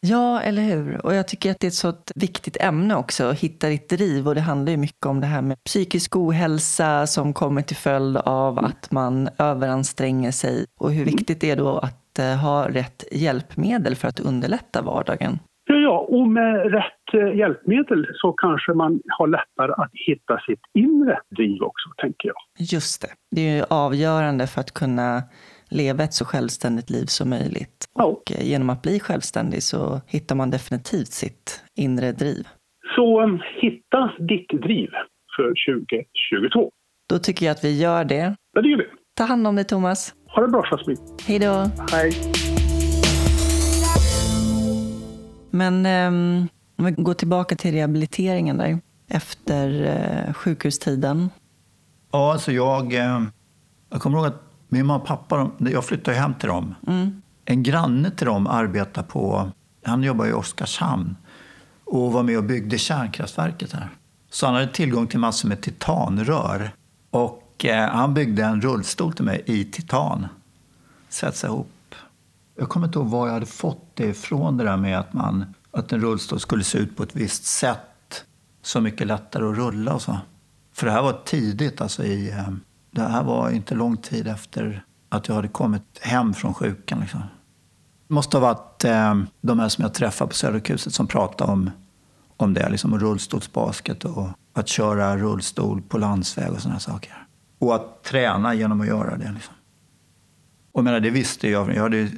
[0.00, 1.06] Ja, eller hur?
[1.06, 4.28] Och jag tycker att det är ett så viktigt ämne också, att hitta ditt driv.
[4.28, 8.16] Och det handlar ju mycket om det här med psykisk ohälsa som kommer till följd
[8.16, 10.64] av att man överanstränger sig.
[10.80, 15.38] Och hur viktigt det är då att eh, ha rätt hjälpmedel för att underlätta vardagen.
[15.68, 20.60] Ja, ja, och med rätt eh, hjälpmedel så kanske man har lättare att hitta sitt
[20.74, 22.36] inre driv också, tänker jag.
[22.58, 23.08] Just det.
[23.30, 25.22] Det är ju avgörande för att kunna
[25.70, 27.84] leva ett så självständigt liv som möjligt.
[27.94, 28.04] Ja.
[28.04, 32.46] Och eh, genom att bli självständig så hittar man definitivt sitt inre driv.
[32.96, 33.28] Så eh,
[33.60, 34.90] hitta ditt driv
[35.36, 36.70] för 2022.
[37.08, 38.36] Då tycker jag att vi gör det.
[38.54, 38.86] Det gör vi.
[39.16, 40.14] Ta hand om dig Thomas.
[40.34, 40.96] Ha det bra, Jasmin.
[41.26, 41.70] Hej då!
[41.92, 42.12] Hej.
[45.56, 51.30] Men ehm, om vi går tillbaka till rehabiliteringen där efter eh, sjukhustiden.
[52.12, 53.22] Ja, alltså jag, eh,
[53.90, 56.74] jag kommer ihåg att min mamma och pappa, jag flyttade hem till dem.
[56.86, 57.22] Mm.
[57.44, 59.50] En granne till dem arbetar på,
[59.84, 61.16] han jobbar i Oskarshamn
[61.84, 63.88] och var med och byggde kärnkraftverket här.
[64.30, 66.70] Så han hade tillgång till massor med titanrör.
[67.10, 70.26] Och eh, han byggde en rullstol till mig i titan.
[71.08, 71.70] Sätts ihop.
[72.58, 75.54] Jag kommer inte ihåg var jag hade fått det ifrån det där med att, man,
[75.70, 78.24] att en rullstol skulle se ut på ett visst sätt.
[78.62, 80.18] Så mycket lättare att rulla och så.
[80.72, 82.48] För det här var tidigt, alltså i, eh,
[82.90, 87.00] det här var inte lång tid efter att jag hade kommit hem från sjukan.
[87.00, 87.20] Liksom.
[88.08, 91.70] Det måste ha varit eh, de här som jag träffade på Söderkuset som pratade om,
[92.36, 92.68] om det.
[92.68, 97.26] Liksom, rullstolsbasket och att köra rullstol på landsväg och sådana saker.
[97.58, 99.32] Och att träna genom att göra det.
[99.32, 99.54] Liksom.
[100.72, 101.74] Och jag menar, det visste jag.
[101.74, 102.10] Jag hade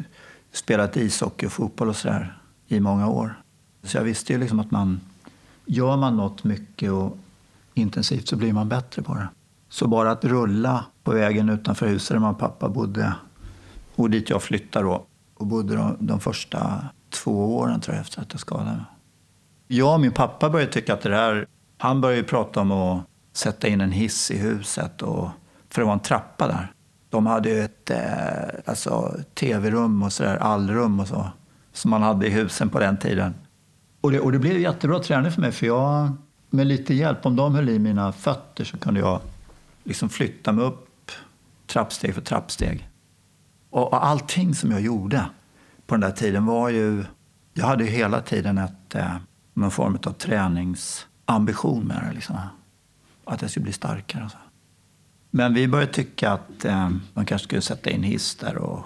[0.52, 3.42] spelat ishockey och fotboll och sådär i många år.
[3.82, 5.00] Så jag visste ju liksom att man
[5.66, 7.18] gör man något mycket och
[7.74, 9.28] intensivt så blir man bättre på det.
[9.68, 13.14] Så bara att rulla på vägen utanför huset där min och pappa bodde
[13.94, 18.22] och dit jag flyttade då och bodde de, de första två åren tror jag efter
[18.22, 18.84] att jag skadade mig.
[19.66, 21.46] Jag och min pappa började tycka att det här,
[21.78, 25.28] han började prata om att sätta in en hiss i huset och,
[25.68, 26.72] för det var en trappa där.
[27.10, 27.98] De hade ju ett eh,
[28.64, 31.28] alltså, tv-rum och sådär, allrum och så,
[31.72, 33.34] som man hade i husen på den tiden.
[34.00, 36.10] Och det, och det blev jättebra träning för mig för jag,
[36.50, 39.20] med lite hjälp, om de höll i mina fötter så kunde jag
[39.84, 41.10] liksom flytta mig upp
[41.66, 42.88] trappsteg för trappsteg.
[43.70, 45.26] Och, och allting som jag gjorde
[45.86, 47.04] på den där tiden var ju...
[47.54, 49.16] Jag hade ju hela tiden ett, eh,
[49.54, 52.14] någon form av träningsambition med det.
[52.14, 52.36] Liksom.
[53.24, 54.24] Att jag skulle bli starkare.
[54.24, 54.38] Och så.
[55.30, 58.84] Men vi började tycka att eh, man kanske skulle sätta in hiss där och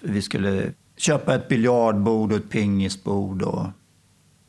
[0.00, 3.42] vi skulle köpa ett biljardbord och ett pingisbord.
[3.42, 3.66] Och...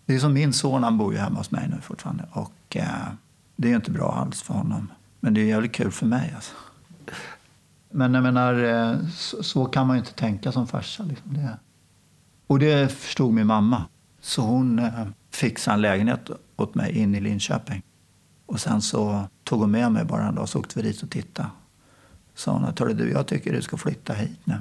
[0.05, 2.23] Det är som min son, han bor ju hemma hos mig nu fortfarande.
[2.31, 3.07] Och eh,
[3.55, 4.91] det är inte bra alls för honom.
[5.19, 6.33] Men det är jävligt kul för mig.
[6.35, 6.55] Alltså.
[7.91, 11.03] Men jag menar, eh, så, så, kan man ju inte tänka som farsa.
[11.03, 11.33] Liksom.
[11.33, 11.57] Det.
[12.47, 13.85] Och det förstod min mamma.
[14.21, 17.83] Så hon eh, fixade en lägenhet åt mig in i Linköping.
[18.49, 21.09] Och sen så tog hon med mig bara en dag så åkte vi dit och
[21.09, 21.49] tittade.
[22.35, 24.55] Sa hon att du, jag tycker du ska flytta hit nu.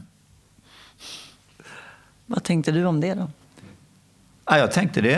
[2.26, 3.30] Vad tänkte du om det då?
[4.45, 5.14] Ja, jag tänkte det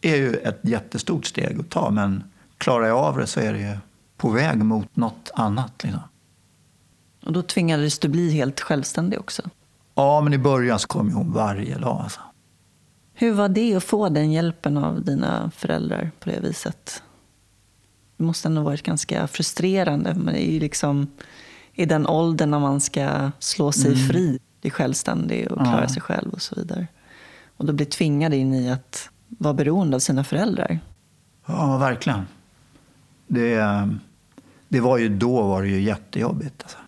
[0.00, 2.24] är ju ett jättestort steg att ta men
[2.58, 3.76] klarar jag av det så är det ju
[4.16, 5.82] på väg mot något annat.
[5.82, 6.02] Liksom.
[7.22, 9.42] Och då tvingades du bli helt självständig också?
[9.94, 12.00] Ja, men i början så kom hon varje dag.
[12.02, 12.20] Alltså.
[13.14, 17.02] Hur var det att få den hjälpen av dina föräldrar på det viset?
[18.20, 20.14] Det måste ändå varit ganska frustrerande.
[20.14, 21.06] Man är ju liksom
[21.72, 24.08] i den åldern när man ska slå sig mm.
[24.08, 25.88] fri, bli självständig och klara ja.
[25.88, 26.86] sig själv och så vidare.
[27.56, 30.78] Och då bli tvingad in i att vara beroende av sina föräldrar.
[31.46, 32.26] Ja, verkligen.
[33.26, 33.88] Det,
[34.68, 36.62] det var ju då var det ju jättejobbigt.
[36.62, 36.78] Alltså.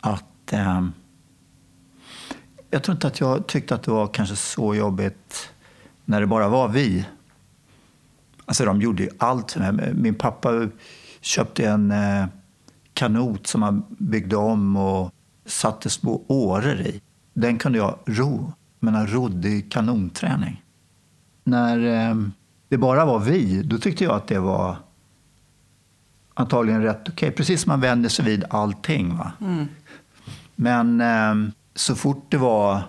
[0.00, 0.86] Att, eh,
[2.70, 5.50] jag tror inte att jag tyckte att det var kanske så jobbigt
[6.04, 7.06] när det bara var vi.
[8.50, 9.94] Alltså de gjorde ju allt för mig.
[9.94, 10.68] Min pappa
[11.20, 12.26] köpte en eh,
[12.94, 15.14] kanot som han byggde om och
[15.46, 17.00] satte små åror i.
[17.34, 20.62] Den kunde jag ro, men han rodde i kanonträning.
[21.44, 22.16] När eh,
[22.68, 24.76] det bara var vi, då tyckte jag att det var
[26.34, 27.12] antagligen rätt okej.
[27.12, 27.30] Okay.
[27.30, 29.16] Precis som man vänder sig vid allting.
[29.16, 29.32] Va?
[29.40, 29.66] Mm.
[30.54, 32.82] Men eh, så fort det var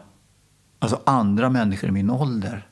[0.80, 2.68] alltså andra människor i min ålder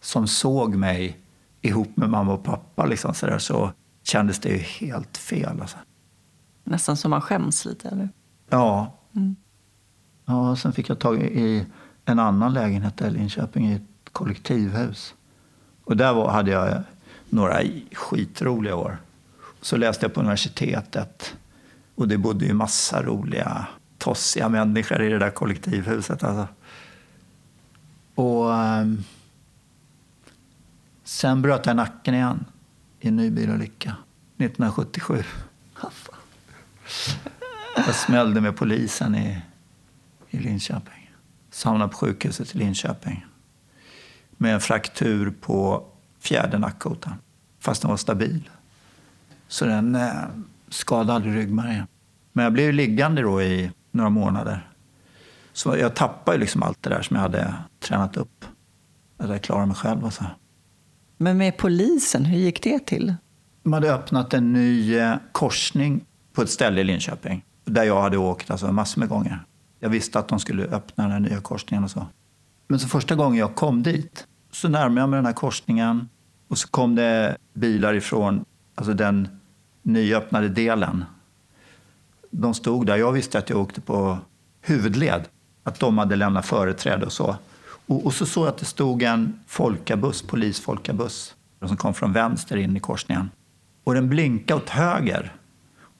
[0.00, 1.20] som såg mig
[1.66, 5.60] ihop med mamma och pappa liksom, så, där, så kändes det ju helt fel.
[5.60, 5.76] Alltså.
[6.64, 7.88] Nästan som man skäms lite?
[7.88, 8.08] eller?
[8.48, 8.92] Ja.
[9.16, 9.36] Mm.
[10.24, 10.56] ja.
[10.56, 11.66] Sen fick jag tag i
[12.04, 15.14] en annan lägenhet i Linköping, i ett kollektivhus.
[15.84, 16.82] Och där var, hade jag
[17.28, 17.60] några
[17.92, 18.98] skitroliga år.
[19.60, 21.36] Så läste jag på universitetet
[21.94, 23.66] och det bodde ju massa roliga,
[23.98, 26.24] tossiga människor i det där kollektivhuset.
[26.24, 26.48] Alltså.
[28.14, 29.04] Och um,
[31.06, 32.44] sen bröt jag nacken igen
[33.00, 33.96] i en ny bilolycka
[34.36, 35.22] 1977.
[37.76, 39.42] Jag smällde med polisen i,
[40.30, 41.10] i Linköping.
[41.50, 43.26] Så hamnade på sjukhuset i Linköping
[44.36, 45.86] med en fraktur på
[46.20, 47.14] fjärde nackkotan,
[47.60, 48.50] fast den var stabil.
[49.48, 50.12] Så den eh,
[50.68, 51.86] skadade aldrig ryggmärgen.
[52.32, 54.70] Men jag blev liggande då i några månader.
[55.52, 58.44] Så jag tappade liksom allt det där som jag hade tränat upp.
[59.16, 60.24] Att jag klarade mig själv och så.
[61.16, 63.14] Men med polisen, hur gick det till?
[63.62, 67.44] De hade öppnat en ny eh, korsning på ett ställe i Linköping.
[67.64, 69.44] Där jag hade åkt alltså, massor med gånger.
[69.80, 72.06] Jag visste att de skulle öppna den här nya korsningen och så.
[72.68, 76.08] Men så första gången jag kom dit så närmade jag mig den här korsningen
[76.48, 78.44] och så kom det bilar ifrån
[78.74, 79.28] alltså den
[79.82, 81.04] nyöppnade delen.
[82.30, 82.96] De stod där.
[82.96, 84.18] Jag visste att jag åkte på
[84.60, 85.22] huvudled,
[85.62, 87.36] att de hade lämnat företräde och så.
[87.86, 91.34] Och, och så såg jag att det stod en folkabuss, polisfolkabuss
[91.66, 93.30] som kom från vänster in i korsningen.
[93.84, 95.32] Och den blinkade åt höger.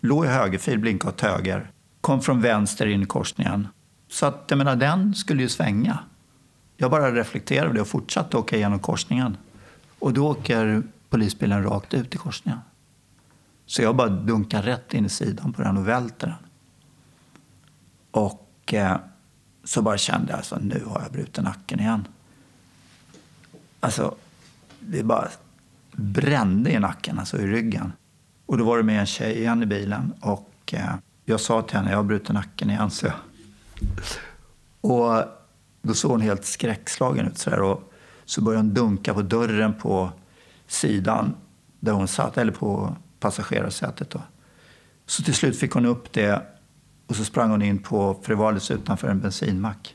[0.01, 1.71] Låg i högerfil, blinkade åt höger.
[2.01, 3.69] Kom från vänster in i korsningen.
[4.09, 5.99] Så att, jag menar, den skulle ju svänga.
[6.77, 9.37] Jag bara reflekterade över det och fortsatte åka igenom korsningen.
[9.99, 12.59] Och då åker polisbilen rakt ut i korsningen.
[13.67, 16.51] Så jag bara dunkar rätt in i sidan på den och välter den.
[18.11, 18.97] Och eh,
[19.67, 22.09] så bara kände jag alltså, nu har jag brutit nacken igen.
[23.81, 24.15] Alltså,
[24.81, 25.29] det bara
[25.93, 27.93] brände i nacken, alltså i ryggen.
[28.47, 30.95] Och då var det med en tjej igen i bilen och eh,
[31.25, 33.15] jag sa till henne, jag har brutit nacken igen, så jag.
[34.81, 35.25] Och
[35.83, 37.93] då såg hon helt skräckslagen ut sådär och
[38.25, 40.11] så började hon dunka på dörren på
[40.67, 41.35] sidan
[41.81, 44.11] där hon satt, eller på passagerarsätet.
[44.11, 44.23] Då.
[45.07, 46.56] Så till slut fick hon upp det
[47.07, 49.95] och så sprang hon in på, för det var alldeles utanför en bensinmack.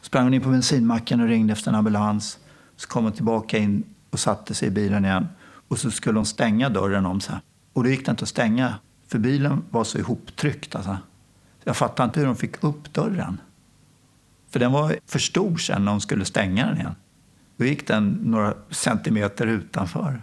[0.00, 2.38] Sprang hon in på bensinmacken och ringde efter en ambulans.
[2.76, 5.28] Så kom hon tillbaka in och satte sig i bilen igen.
[5.68, 7.34] Och så skulle hon stänga dörren om sig.
[7.72, 8.74] Och då gick det inte att stänga,
[9.08, 10.74] för bilen var så ihoptryckt.
[10.74, 10.98] Alltså.
[11.64, 13.40] Jag fattade inte hur de fick upp dörren.
[14.50, 16.94] För den var för stor sen när hon skulle stänga den igen.
[17.56, 20.22] Då gick den några centimeter utanför.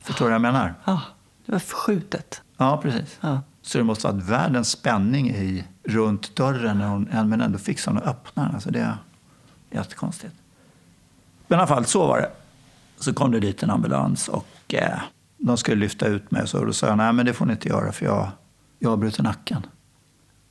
[0.00, 0.74] Förstår du vad jag menar?
[0.84, 1.02] Ja,
[1.46, 2.42] det var förskjutet.
[2.56, 3.18] Ja, precis.
[3.20, 3.40] Ja.
[3.66, 7.92] Så det måste ha varit världens spänning i, runt dörren när hon, men ändå fixar
[7.92, 8.54] hon att öppna den.
[8.54, 8.96] Alltså det är
[9.70, 10.34] jättekonstigt.
[11.48, 12.30] Men i alla fall, så var det.
[12.96, 14.98] Så kom det dit en ambulans och eh,
[15.36, 16.48] de skulle lyfta ut mig.
[16.48, 18.28] Så då sa jag, nej men det får ni inte göra för jag,
[18.78, 19.66] jag har brutit nacken.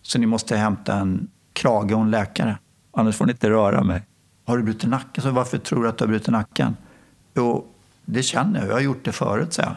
[0.01, 2.57] Så ni måste hämta en krage och en läkare.
[2.91, 4.01] Annars får ni inte röra mig.
[4.45, 5.23] Har du brutit nacken?
[5.23, 6.77] Så varför tror du att du har brutit nacken?
[7.35, 7.67] Jo,
[8.05, 8.69] det känner jag.
[8.69, 9.75] Jag har gjort det förut, så jag.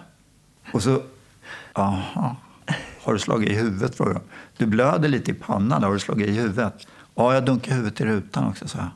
[0.72, 1.03] Och så,
[1.72, 2.37] aha.
[3.07, 3.94] Har du slagit i huvudet?
[3.94, 4.64] frågade de.
[4.64, 5.82] Du blöder lite i pannan.
[5.82, 6.86] Har du slagit i huvudet?
[7.14, 8.88] Ja, jag dunkade huvudet i rutan också, så jag.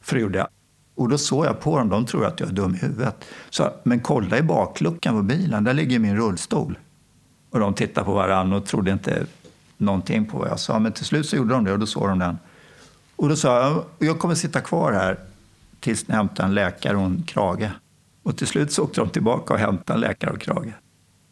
[0.00, 0.48] För det gjorde jag.
[0.94, 1.88] Och då såg jag på dem.
[1.88, 3.24] De tror att jag är dum i huvudet.
[3.50, 5.64] Så, men kolla i bakluckan på bilen.
[5.64, 6.78] Där ligger min rullstol.
[7.50, 9.26] Och de tittade på varandra och trodde inte
[9.76, 10.78] någonting på vad jag sa.
[10.78, 12.38] Men till slut så gjorde de det och då såg de den.
[13.16, 15.18] Och då sa jag, jag kommer sitta kvar här
[15.80, 17.70] tills ni hämtar en läkare och en krage.
[18.22, 20.72] Och till slut så åkte de tillbaka och hämtade en läkare och krage.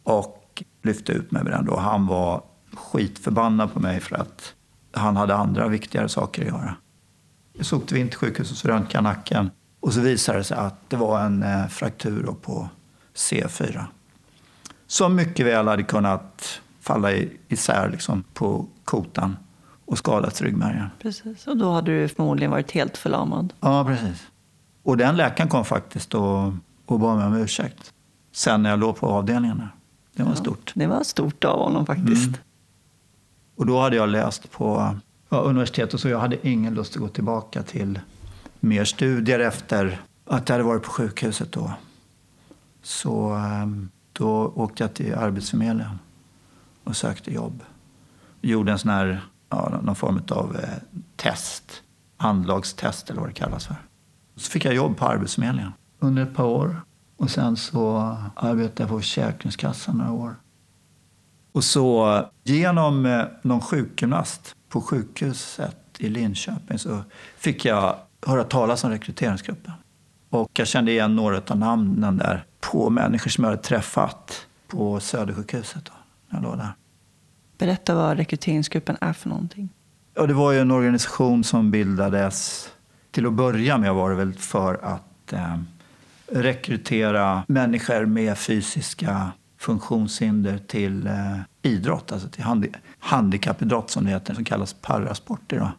[0.03, 0.40] Och
[0.81, 1.77] lyfte ut mig med den då.
[1.77, 4.53] Han var skitförbannad på mig för att
[4.93, 6.75] han hade andra viktigare saker att göra.
[7.53, 7.63] Vi
[7.99, 9.51] in till sjukhuset och röntgade nacken.
[9.79, 12.69] Och så visade det sig att det var en eh, fraktur på
[13.15, 13.83] C4.
[14.87, 17.11] Som mycket väl hade kunnat falla
[17.47, 19.37] isär liksom, på kotan
[19.85, 20.89] och skadat ryggmärgen.
[21.01, 23.53] Precis, och då hade du förmodligen varit helt förlamad.
[23.59, 24.27] Ja, precis.
[24.83, 26.53] Och den läkaren kom faktiskt och,
[26.85, 27.93] och bad mig om ursäkt.
[28.31, 29.57] Sen när jag låg på avdelningen.
[29.57, 29.69] Där.
[30.13, 30.71] Det var Ja, stort.
[30.75, 32.27] Det var stort av honom faktiskt.
[32.27, 32.39] Mm.
[33.55, 34.95] Och då hade jag läst på
[35.29, 37.99] ja, universitetet så jag hade ingen lust att gå tillbaka till
[38.59, 41.71] mer studier efter att jag hade varit på sjukhuset då.
[42.81, 45.99] Så ehm, då åkte jag till Arbetsförmedlingen
[46.83, 47.63] och sökte jobb.
[48.41, 50.69] Gjorde en sån här, ja, någon form av eh,
[51.15, 51.83] test,
[52.17, 53.75] handlagstest eller vad det kallas för.
[54.35, 56.81] Så fick jag jobb på Arbetsförmedlingen under ett par år.
[57.21, 60.35] Och sen så arbetade jag på Försäkringskassan några år.
[61.51, 67.03] Och så genom eh, någon sjukgymnast på sjukhuset i Linköping så
[67.37, 67.95] fick jag
[68.25, 69.73] höra talas om rekryteringsgruppen.
[70.29, 74.99] Och jag kände igen några av namnen där på människor som jag hade träffat på
[74.99, 75.93] Södersjukhuset då,
[76.29, 76.73] när jag låg där.
[77.57, 79.69] Berätta vad rekryteringsgruppen är för någonting.
[80.13, 82.69] Ja, det var ju en organisation som bildades,
[83.11, 85.57] till att börja med var det väl för att eh,
[86.31, 92.69] rekrytera människor med fysiska funktionshinder till eh, idrott, alltså till handi
[92.99, 95.71] handikappidrott som det heter, som kallas parasport idag.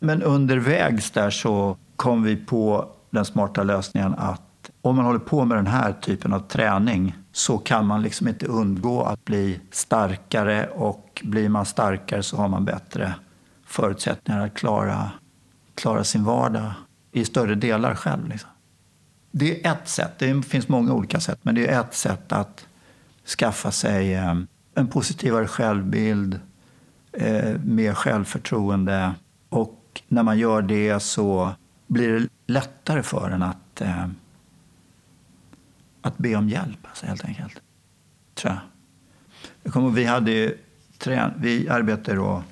[0.00, 5.44] Men undervägs där så kom vi på den smarta lösningen att om man håller på
[5.44, 10.66] med den här typen av träning så kan man liksom inte undgå att bli starkare
[10.66, 13.14] och blir man starkare så har man bättre
[13.66, 15.10] förutsättningar att klara,
[15.74, 16.72] klara sin vardag
[17.12, 18.28] i större delar själv.
[18.28, 18.50] Liksom.
[19.38, 22.66] Det är ett sätt, det finns många olika sätt, men det är ett sätt att
[23.38, 24.34] skaffa sig eh,
[24.74, 26.40] en positivare självbild,
[27.12, 29.14] eh, mer självförtroende
[29.48, 31.54] och när man gör det så
[31.86, 34.06] blir det lättare för en att, eh,
[36.02, 37.60] att be om hjälp, alltså, helt enkelt.
[38.34, 38.60] Tror jag.
[39.62, 40.58] jag kommer, vi, hade ju,
[40.98, 42.42] trän, vi arbetade då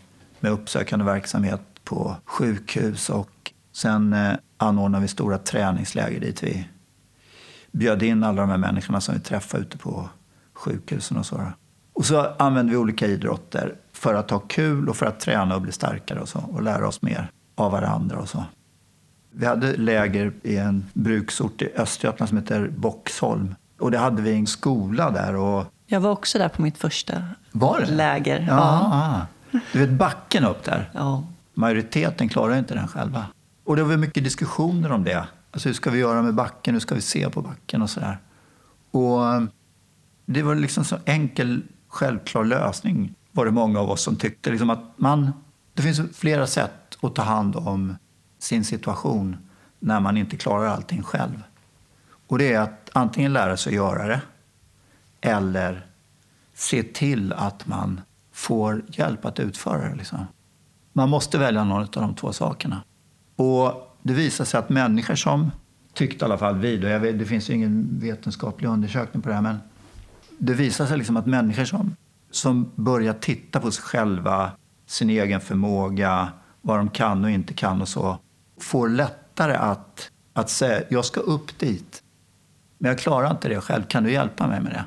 [0.40, 4.16] med uppsökande verksamhet på sjukhus och sen
[4.56, 6.66] anordnade vi stora träningsläger dit vi
[7.74, 10.08] bjöd in alla de här människorna som vi träffade ute på
[10.54, 11.42] sjukhusen och så.
[11.92, 15.62] Och så använde vi olika idrotter för att ha kul och för att träna och
[15.62, 18.44] bli starkare och så och lära oss mer av varandra och så.
[19.32, 23.54] Vi hade läger i en bruksort i Östergötland som heter Boxholm.
[23.80, 25.34] Och det hade vi en skola där.
[25.36, 25.66] Och...
[25.86, 27.86] Jag var också där på mitt första Var det?
[27.94, 28.46] läger.
[28.48, 29.26] Ja.
[29.50, 29.60] ja.
[29.72, 30.90] Du vet backen upp där?
[30.94, 31.24] ja.
[31.54, 33.26] Majoriteten klarar inte den själva.
[33.64, 35.24] Och det var mycket diskussioner om det.
[35.54, 36.74] Alltså hur ska vi göra med backen?
[36.74, 38.18] Hur ska vi se på backen och sådär.
[38.90, 39.42] Och eh,
[40.26, 44.50] det var liksom så enkel, självklar lösning var det många av oss som tyckte.
[44.50, 45.32] Liksom att man
[45.74, 47.96] Det finns flera sätt att ta hand om
[48.38, 49.36] sin situation
[49.78, 51.42] när man inte klarar allting själv.
[52.26, 54.20] Och det är att antingen lära sig att göra det
[55.20, 55.86] eller
[56.54, 58.00] se till att man
[58.32, 59.94] får hjälp att utföra det.
[59.94, 60.26] Liksom.
[60.92, 62.82] Man måste välja någon av de två sakerna.
[63.36, 65.50] Och det visar sig att människor som
[65.94, 69.34] tyckte i alla fall vi, då, vet, det finns ju ingen vetenskaplig undersökning på det
[69.34, 69.58] här, men
[70.38, 71.96] det visar sig liksom att människor som,
[72.30, 74.50] som börjar titta på sig själva,
[74.86, 76.32] sin egen förmåga,
[76.62, 78.18] vad de kan och inte kan och så,
[78.60, 82.02] får lättare att, att säga jag ska upp dit,
[82.78, 84.84] men jag klarar inte det själv, kan du hjälpa mig med det?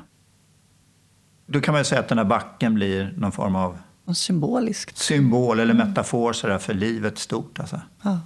[1.46, 3.78] Då kan man säga att den här backen blir någon form av
[4.14, 4.98] Symboliskt.
[4.98, 7.60] symbol eller metafor sådär, för livet stort.
[7.60, 7.80] Alltså.
[8.02, 8.20] Ja.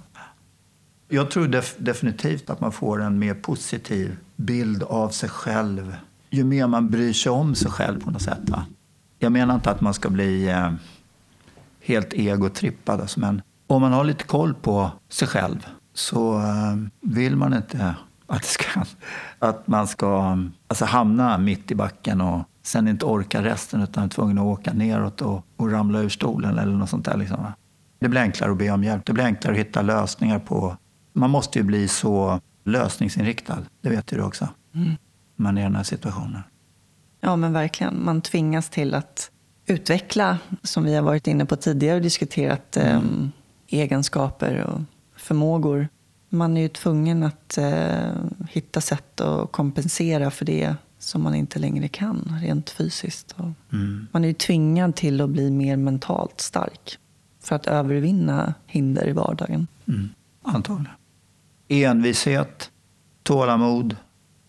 [1.07, 5.95] Jag tror def definitivt att man får en mer positiv bild av sig själv
[6.33, 8.49] ju mer man bryr sig om sig själv på något sätt.
[8.49, 8.65] Va?
[9.19, 10.71] Jag menar inte att man ska bli eh,
[11.81, 17.35] helt egotrippad, alltså, men om man har lite koll på sig själv så eh, vill
[17.35, 17.95] man inte
[18.27, 18.83] att, det ska,
[19.39, 20.37] att man ska
[20.67, 24.73] alltså, hamna mitt i backen och sen inte orka resten utan är tvungen att åka
[24.73, 27.17] neråt och, och ramla ur stolen eller något sånt där.
[27.17, 27.53] Liksom, va?
[27.99, 29.05] Det blir enklare att be om hjälp.
[29.05, 30.77] Det blir enklare att hitta lösningar på...
[31.13, 33.59] Man måste ju bli så lösningsinriktad.
[33.81, 34.47] Det vet ju du också.
[34.75, 34.91] Mm.
[35.35, 36.41] Man är i den här situationen.
[37.21, 38.05] Ja, men verkligen.
[38.05, 39.31] Man tvingas till att
[39.65, 43.01] utveckla, som vi har varit inne på tidigare och diskuterat, eh,
[43.67, 44.81] egenskaper och
[45.15, 45.87] förmågor.
[46.29, 48.11] Man är ju tvungen att eh,
[48.49, 53.35] hitta sätt att kompensera för det som man inte längre kan rent fysiskt.
[53.71, 54.07] Mm.
[54.11, 56.97] Man är ju tvingad till att bli mer mentalt stark
[57.43, 59.67] för att övervinna hinder i vardagen.
[59.87, 60.09] Mm.
[60.41, 60.95] Antagligen.
[61.73, 62.71] Envishet,
[63.23, 63.95] tålamod,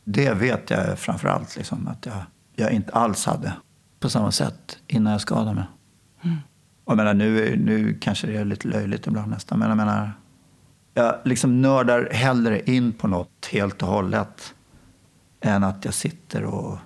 [0.04, 2.22] det vet jag framför allt liksom, att jag,
[2.56, 3.52] jag inte alls hade
[4.00, 5.64] på samma sätt innan jag skadade mig.
[6.22, 6.36] Mm.
[6.84, 10.12] Och Jag menar, nu, nu kanske det är lite löjligt ibland nästan, men jag menar,
[10.94, 14.54] jag liksom nördar hellre in på något helt och hållet
[15.40, 16.78] än att jag sitter och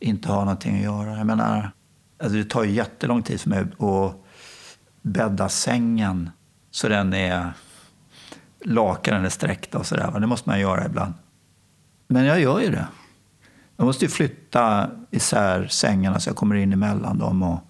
[0.00, 1.16] inte har någonting att göra.
[1.16, 1.70] Jag menar,
[2.18, 4.16] alltså det tar ju jättelång tid för mig att
[5.02, 6.30] bädda sängen
[6.70, 7.52] så den är
[8.66, 10.20] lakanen är sträckta och sådär.
[10.20, 11.14] Det måste man göra ibland.
[12.08, 12.86] Men jag gör ju det.
[13.76, 17.60] Jag måste ju flytta isär sängarna så jag kommer in emellan dem och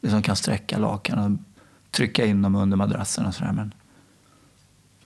[0.00, 1.46] liksom kan sträcka lakanen
[1.86, 3.52] och trycka in dem under madrassen och sådär.
[3.52, 3.74] Men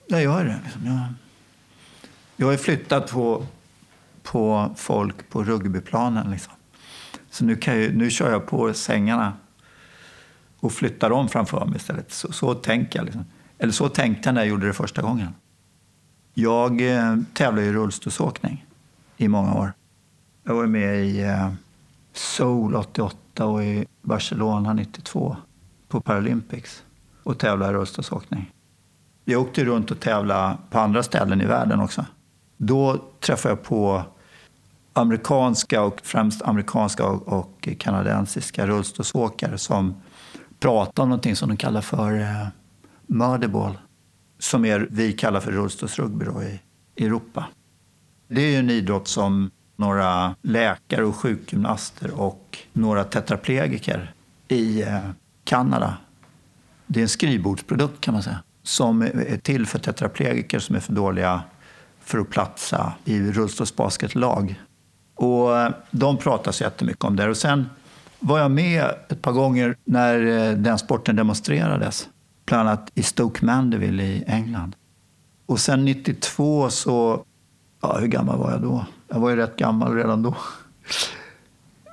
[0.07, 0.59] jag gör det.
[0.65, 0.87] Liksom.
[0.87, 1.01] Jag,
[2.37, 3.47] jag har ju flyttat på,
[4.23, 6.31] på folk på rugbyplanen.
[6.31, 6.53] Liksom.
[7.31, 9.33] Så nu, kan jag, nu kör jag på sängarna
[10.61, 12.13] och flyttar dem framför mig istället.
[12.13, 13.05] Så, så tänker jag.
[13.05, 13.25] Liksom.
[13.61, 15.35] Eller så tänkte jag när jag gjorde det första gången.
[16.35, 18.67] Jag eh, tävlade i rullstolsåkning
[19.17, 19.73] i många år.
[20.45, 21.53] Jag var med i eh,
[22.13, 25.37] Seoul 88 och i Barcelona 92
[25.89, 26.83] på Paralympics
[27.23, 28.53] och tävlade i rullstolsåkning.
[29.25, 32.07] Jag åkte runt och tävlade på andra ställen i världen också.
[32.57, 34.03] Då träffade jag på
[34.93, 39.95] amerikanska och främst amerikanska och, och kanadensiska rullstolsåkare som
[40.61, 42.47] pratade om någonting som de kallar för eh,
[43.11, 43.79] murderball.
[44.39, 46.61] Som är, vi kallar för rullstolsrugby då i
[47.05, 47.47] Europa.
[48.29, 54.15] Det är ju en idrott som några läkare och sjukgymnaster och några tetraplegiker
[54.49, 54.99] i eh,
[55.45, 55.97] Kanada.
[56.87, 58.43] Det är en skrivbordsprodukt kan man säga.
[58.63, 61.43] Som är till för tetraplegiker som är för dåliga
[62.01, 64.61] för att platsa i rullstolsbasketlag.
[65.15, 67.29] Och eh, de pratar så jättemycket om det.
[67.29, 67.67] Och sen
[68.19, 72.09] var jag med ett par gånger när eh, den sporten demonstrerades.
[72.51, 74.77] Bland annat i Stoke Mandeville i England.
[75.47, 77.25] Och sen 92 så...
[77.83, 78.87] Ja, hur gammal var jag då?
[79.09, 80.37] Jag var ju rätt gammal redan då.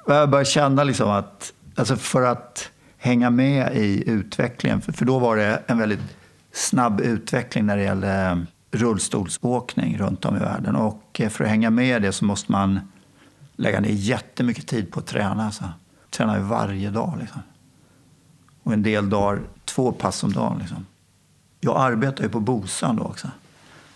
[0.07, 1.53] Jag började känna liksom att...
[1.75, 4.81] Alltså för att hänga med i utvecklingen.
[4.81, 6.17] För, för då var det en väldigt
[6.51, 10.75] snabb utveckling när det gällde rullstolsåkning runt om i världen.
[10.75, 12.79] Och eh, för att hänga med i det så måste man
[13.55, 15.45] lägga ner jättemycket tid på att träna.
[15.45, 15.63] Alltså.
[16.09, 17.17] Träna ju varje dag.
[17.19, 17.41] Liksom.
[18.67, 20.59] Och en del dagar, två pass om dagen.
[20.59, 20.85] Liksom.
[21.59, 23.27] Jag arbetade ju på Bosön då också.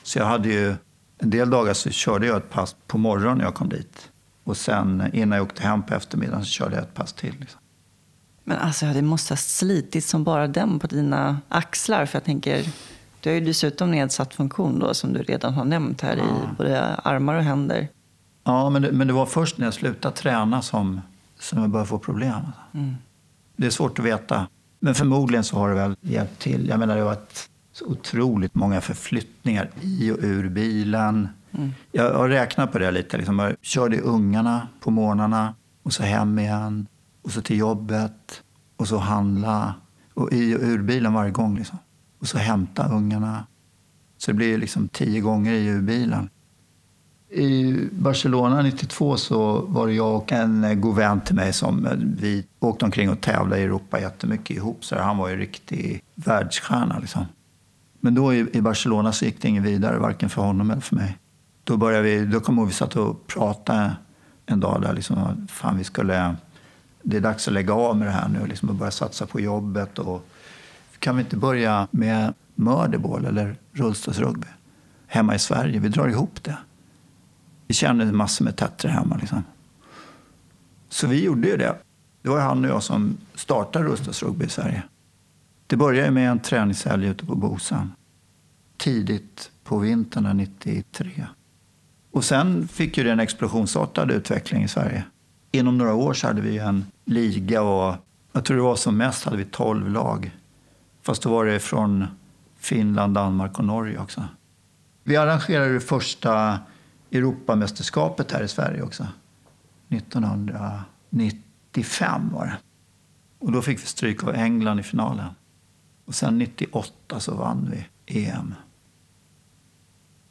[0.03, 0.75] Så jag hade ju,
[1.17, 4.09] en del dagar så körde jag ett pass på morgonen när jag kom dit.
[4.43, 7.35] Och sen innan jag åkte hem på eftermiddagen så körde jag ett pass till.
[7.39, 7.59] Liksom.
[8.43, 12.05] Men alltså, det måste ha slitit som bara den på dina axlar.
[12.05, 12.65] För jag tänker,
[13.21, 16.23] du har ju dessutom nedsatt funktion då, som du redan har nämnt här Ja.
[16.23, 17.87] i både armar och händer.
[18.43, 21.01] Ja, men det, men det var först när jag slutade träna som,
[21.39, 22.33] som jag började få problem.
[22.35, 22.61] Alltså.
[22.73, 22.95] Mm.
[23.55, 24.47] Det är svårt att veta.
[24.83, 26.67] Men förmodligen så har det väl hjälpt till.
[26.67, 31.27] Jag menar, det har varit så otroligt många förflyttningar i och ur bilen.
[31.51, 31.71] Mm.
[31.91, 33.17] Jag har räknat på det lite.
[33.17, 33.39] Liksom.
[33.39, 36.87] Jag körde ungarna på morgnarna och så hem igen.
[37.21, 38.43] Och så till jobbet.
[38.77, 39.73] Och så handla.
[40.13, 41.57] och i och ur bilen varje gång.
[41.57, 41.77] Liksom.
[42.19, 43.47] Och så hämta ungarna.
[44.17, 46.29] Så det blir liksom tio gånger i och ur bilen.
[47.33, 51.85] I Barcelona 92 så var det jag och en eh, god vän till mig som
[51.85, 54.85] eh, vi åkte omkring och tävlade i Europa jättemycket ihop.
[54.85, 56.99] Så han var ju riktig världsstjärna.
[56.99, 57.25] Liksom.
[57.99, 61.17] Men då i Barcelona så gick det inget vidare, varken för honom eller för mig.
[61.63, 63.95] Då, började vi, då kom vi satt och pratade
[64.45, 64.93] en dag där.
[64.93, 66.35] Liksom, fan, vi skulle,
[67.03, 69.39] det är dags att lägga av med det här nu liksom, och börja satsa på
[69.39, 69.99] jobbet.
[69.99, 70.27] Och,
[70.99, 74.47] kan vi inte börja med murderball eller rullstolsrugby
[75.07, 75.79] hemma i Sverige?
[75.79, 76.57] Vi drar ihop det.
[77.71, 79.17] Vi kände massor med tätter hemma.
[79.17, 79.43] Liksom.
[80.89, 81.75] Så vi gjorde ju det.
[82.21, 84.83] Det var han och jag som startade rullstolsrugby i Sverige.
[85.67, 87.91] Det började med en träningshelg ute på Bosan.
[88.77, 91.27] Tidigt på vintern 93.
[92.11, 95.03] Och sen fick ju det en explosionsartad utveckling i Sverige.
[95.51, 97.95] Inom några år så hade vi en liga och
[98.31, 100.31] jag tror det var som mest hade vi 12 lag.
[101.01, 102.05] Fast då var det från
[102.59, 104.23] Finland, Danmark och Norge också.
[105.03, 106.59] Vi arrangerade det första
[107.11, 109.07] Europamästerskapet här i Sverige också.
[109.89, 112.57] 1995 var det.
[113.39, 115.29] Och då fick vi stryk av England i finalen.
[116.05, 117.87] Och sen 98 så vann vi
[118.25, 118.55] EM.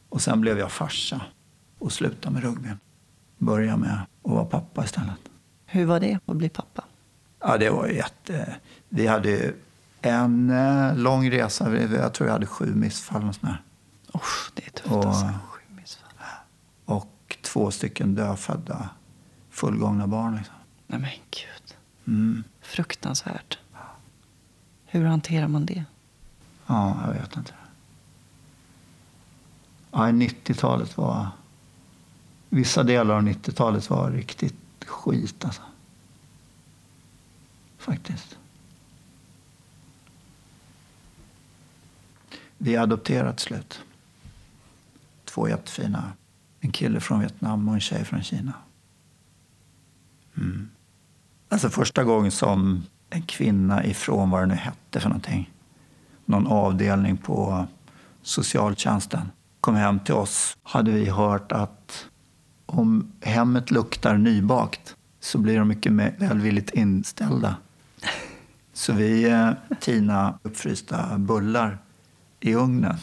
[0.08, 1.20] Och sen blev jag farsa
[1.78, 2.78] och slutade med rugbyn.
[3.38, 5.18] Började med att vara pappa istället.
[5.66, 6.84] Hur var det att bli pappa?
[7.40, 8.56] Ja, det var jätte...
[8.88, 9.52] Vi hade
[10.00, 11.76] en eh, lång resa.
[11.76, 13.28] Jag tror vi hade sju missfall.
[13.28, 13.62] Och sådär.
[14.14, 15.28] Usch, det är tufft och, alltså.
[17.52, 18.90] Två stycken dödfödda
[19.50, 20.36] fullgångna barn.
[20.36, 20.54] Liksom.
[20.86, 21.76] Nej men gud.
[22.06, 22.44] Mm.
[22.60, 23.58] Fruktansvärt.
[24.86, 25.84] Hur hanterar man det?
[26.66, 27.54] Ja, jag vet inte.
[29.90, 31.28] Ja, 90-talet var...
[32.48, 35.62] Vissa delar av 90-talet var riktigt skit alltså.
[37.78, 38.38] Faktiskt.
[42.58, 43.80] Vi adopterade till slut.
[45.24, 46.12] Två jättefina.
[46.60, 48.52] En kille från Vietnam och en tjej från Kina.
[50.36, 50.68] Mm.
[51.48, 55.50] Alltså första gången som en kvinna ifrån vad det nu hette för någonting.
[56.24, 57.66] Någon avdelning på
[58.22, 59.30] socialtjänsten
[59.60, 62.06] kom hem till oss hade vi hört att
[62.66, 67.56] om hemmet luktar nybakt så blir de mycket välvilligt inställda.
[68.72, 69.50] Så vi eh,
[69.80, 71.78] tina uppfrysta bullar
[72.40, 72.96] i ugnen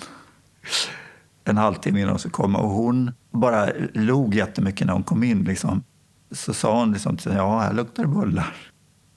[1.49, 2.59] en halvtimme innan de skulle komma.
[2.59, 5.43] Och hon bara log jättemycket när hon kom in.
[5.43, 5.83] Liksom.
[6.31, 8.55] Så sa hon liksom till ja, här luktar det bullar.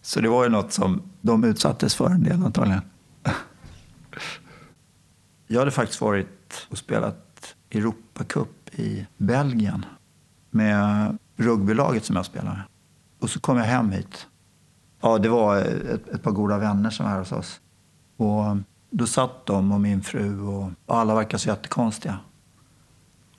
[0.02, 2.82] Så det var ju något som de utsattes för en del antagligen.
[5.46, 9.84] Jag hade faktiskt varit och spelat Europacup i Belgien
[10.50, 12.62] med rugbylaget som jag spelade.
[13.20, 14.26] Och så kom jag hem hit.
[15.00, 17.60] Ja, det var ett, ett par goda vänner som var här hos oss.
[18.16, 18.56] Och
[18.90, 22.18] då satt de och min fru och alla verkade så jättekonstiga.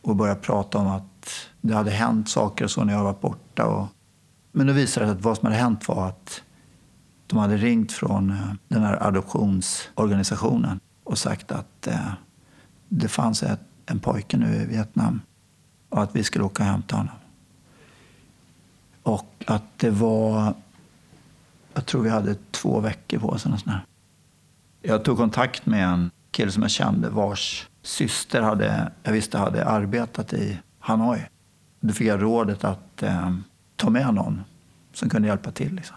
[0.02, 1.30] Och började prata om att
[1.62, 3.66] det hade hänt saker och så när jag var borta.
[3.66, 3.88] Och...
[4.52, 6.42] Men då visade det sig att vad som hade hänt var att
[7.28, 12.12] de hade ringt från eh, den här adoptionsorganisationen och sagt att eh,
[12.90, 15.22] det fanns ett, en pojke nu i Vietnam
[15.90, 17.16] och att vi skulle åka och hämta honom.
[19.04, 20.54] Och att det var...
[21.74, 23.46] Jag tror vi hade två veckor på oss.
[24.82, 29.66] Jag tog kontakt med en kille som jag kände vars syster hade, jag visste hade
[29.66, 31.20] arbetat i Hanoi.
[31.80, 33.36] Då fick jag rådet att eh,
[33.76, 34.42] ta med någon
[34.94, 35.76] som kunde hjälpa till.
[35.76, 35.96] Liksom.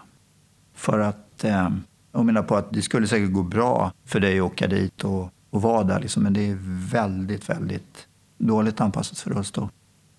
[0.73, 1.69] För att, eh,
[2.11, 5.29] jag menar på att det skulle säkert gå bra för dig att åka dit och,
[5.49, 5.99] och vara där.
[5.99, 6.57] Liksom, men det är
[6.91, 8.07] väldigt, väldigt
[8.37, 9.69] dåligt anpassat för rullstol.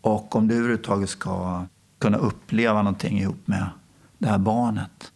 [0.01, 1.65] Och om du överhuvudtaget ska
[1.99, 3.67] kunna uppleva någonting ihop med
[4.19, 5.13] det här barnet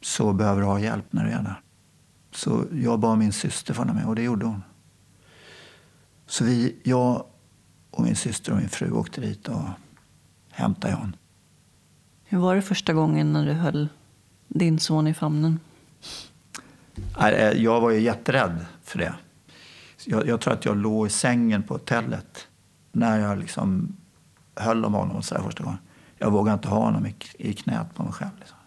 [0.00, 1.60] så behöver du ha hjälp när du är där.
[2.34, 4.62] Så jag bad min syster följa med och det gjorde hon.
[6.32, 7.24] Så vi, jag
[7.90, 9.62] och min syster och min fru åkte dit och
[10.50, 11.16] hämtade Jan.
[12.24, 13.88] Hur var det första gången när du höll
[14.48, 15.60] din son i famnen?
[17.20, 19.14] Eh, jag var ju jätterädd för det.
[20.04, 22.48] Jag, jag tror att jag låg i sängen på hotellet
[22.92, 23.96] när jag liksom
[24.56, 25.78] höll om honom så första gången.
[26.18, 28.32] Jag vågade inte ha honom i, i knät på mig själv.
[28.38, 28.58] Liksom.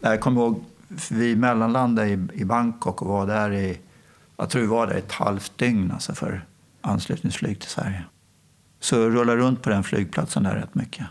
[0.00, 0.64] Jag kommer ihåg,
[1.10, 3.78] vi mellanlandade i, i Bangkok och var där i,
[4.36, 6.44] jag tror vi var där ett halvt dygn alltså för
[6.84, 8.04] anslutningsflyg till Sverige.
[8.80, 11.06] Så jag rullade runt på den flygplatsen där rätt mycket.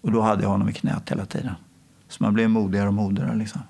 [0.00, 1.54] Och då hade jag honom i knät hela tiden.
[2.08, 3.36] Så man blev modigare och modigare.
[3.36, 3.60] Liksom.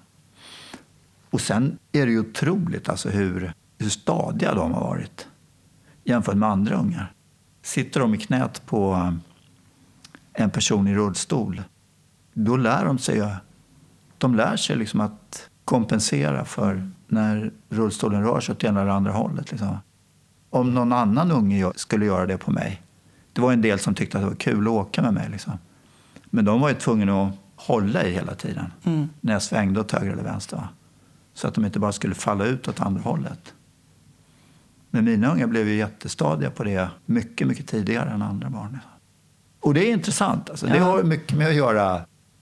[1.30, 5.28] Och sen är det ju otroligt alltså hur, hur stadiga de har varit
[6.04, 7.12] jämfört med andra ungar.
[7.62, 9.20] Sitter de i knät på um,
[10.32, 11.62] en person i rullstol,
[12.32, 13.36] då lär de sig,
[14.18, 19.12] de lär sig liksom att kompensera för när rullstolen rör sig åt ena eller andra
[19.12, 19.50] hållet.
[19.50, 19.76] Liksom.
[20.54, 22.82] Om någon annan unge skulle göra det på mig.
[23.32, 25.28] Det var en del som tyckte att det var kul att åka med mig.
[25.30, 25.52] Liksom.
[26.24, 29.08] Men de var ju tvungna att hålla i hela tiden mm.
[29.20, 30.56] när jag svängde åt höger eller vänster.
[30.56, 30.68] Va?
[31.34, 33.54] Så att de inte bara skulle falla ut åt andra hållet.
[34.90, 38.78] Men mina ungar blev ju jättestadiga på det mycket, mycket tidigare än andra barn.
[39.60, 40.50] Och det är intressant.
[40.50, 40.66] Alltså.
[40.66, 40.74] Ja.
[40.74, 42.00] Det har mycket med att göra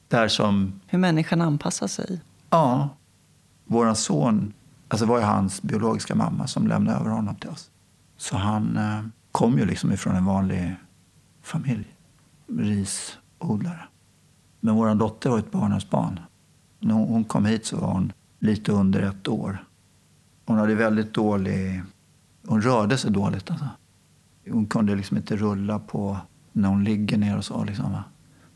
[0.08, 0.80] där som...
[0.86, 2.20] Hur människan anpassar sig.
[2.50, 2.88] Ja.
[3.64, 4.52] Vår son,
[4.88, 7.68] alltså var ju hans biologiska mamma som lämnade över honom till oss.
[8.22, 9.00] Så han eh,
[9.32, 10.74] kom ju liksom ifrån en vanlig
[11.42, 11.96] familj.
[12.46, 13.84] Risodlare.
[14.60, 16.20] Men vår dotter var ett barnhemsbarn.
[16.80, 19.64] När hon kom hit så var hon lite under ett år.
[20.46, 21.82] Hon hade väldigt dålig...
[22.46, 23.50] Hon rörde sig dåligt.
[23.50, 23.68] Alltså.
[24.50, 26.18] Hon kunde liksom inte rulla på
[26.52, 27.64] när hon ligger ner och så.
[27.64, 28.04] Liksom, va?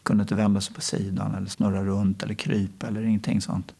[0.03, 3.75] Kunde inte vända sig på sidan eller snurra runt eller krypa eller ingenting sånt.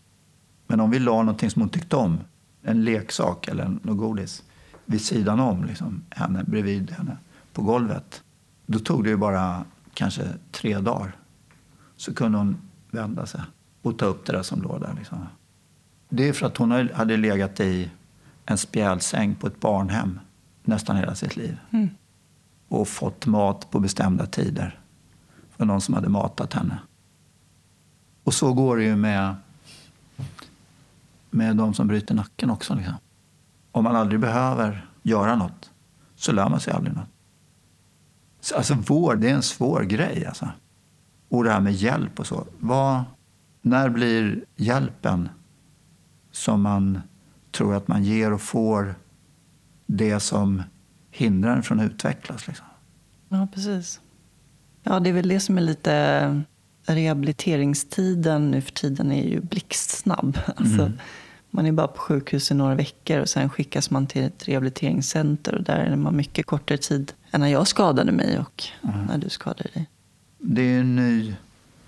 [0.67, 2.19] Men om vi la någonting som hon tyckte om,
[2.63, 4.43] en leksak eller något godis,
[4.87, 7.17] vid sidan om liksom, henne, bredvid henne,
[7.53, 8.23] på golvet.
[8.67, 9.65] Då tog det ju bara
[9.95, 11.17] kanske tre dagar.
[11.97, 12.57] Så kunde hon
[12.91, 13.41] vända sig
[13.83, 14.95] och ta upp det där som låg där.
[14.99, 15.27] Liksom.
[16.09, 17.91] Det är för att hon hade legat i
[18.47, 20.21] en spjälsäng på ett barnhem
[20.65, 21.59] nästan hela sitt liv.
[21.71, 21.89] Mm.
[22.69, 24.81] Och fått mat på bestämda tider.
[25.57, 26.79] För någon som hade matat henne.
[28.25, 29.35] Och så går det ju med,
[31.31, 32.75] med de som bryter nacken också.
[32.75, 32.95] Liksom.
[33.77, 35.71] Om man aldrig behöver göra något
[36.15, 37.09] så lär man sig aldrig något.
[38.41, 40.27] Så, alltså vård, det är en svår grej.
[40.27, 40.49] Alltså.
[41.29, 42.47] Och det här med hjälp och så.
[42.59, 43.05] Vad,
[43.63, 45.29] när blir hjälpen
[46.33, 47.01] som man
[47.53, 48.95] tror att man ger och får
[49.87, 50.63] det som
[51.11, 52.47] hindrar en från att utvecklas.
[52.47, 52.67] Liksom.
[53.29, 54.01] Ja, precis.
[54.83, 56.43] Ja, det är väl det som är lite...
[56.89, 60.39] Rehabiliteringstiden nu för tiden är ju blixtsnabb.
[60.57, 60.99] Alltså, mm.
[61.57, 65.55] Man är bara på sjukhus i några veckor och sen skickas man till ett rehabiliteringscenter
[65.55, 69.07] och där är man mycket kortare tid än när jag skadade mig och mm.
[69.07, 69.89] när du skadade dig.
[70.39, 71.35] Det är en ny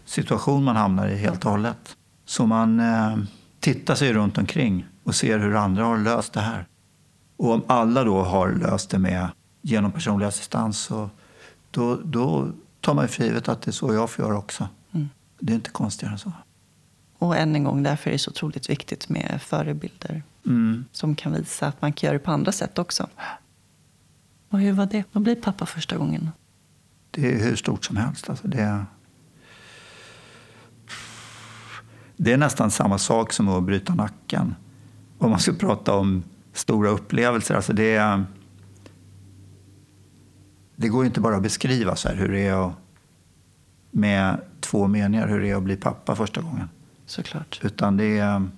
[0.04, 1.96] situation man hamnar i helt och hållet.
[2.24, 3.18] Så man eh,
[3.60, 6.66] tittar sig runt omkring och ser hur andra har löst det här.
[7.36, 9.28] Och om alla då har löst det med
[9.62, 11.10] genom personlig assistans så
[11.70, 14.68] då, då tar man för givet att det är så jag får göra också.
[14.92, 15.08] Mm.
[15.40, 16.32] Det är inte konstigare än så.
[17.18, 20.84] Och än en gång, därför är det så otroligt viktigt med förebilder mm.
[20.92, 23.08] som kan visa att man kan göra det på andra sätt också.
[24.50, 26.30] Och hur var det att bli pappa första gången?
[27.10, 28.30] Det är hur stort som helst.
[28.30, 28.84] Alltså det, är,
[32.16, 34.54] det är nästan samma sak som att bryta nacken.
[35.18, 37.54] Om man ska prata om stora upplevelser.
[37.54, 38.24] Alltså det, är,
[40.76, 42.72] det går inte bara att beskriva så här, hur det är att,
[43.90, 46.68] med två meningar hur det är att bli pappa första gången.
[47.08, 47.60] Såklart.
[47.62, 48.48] Utan det är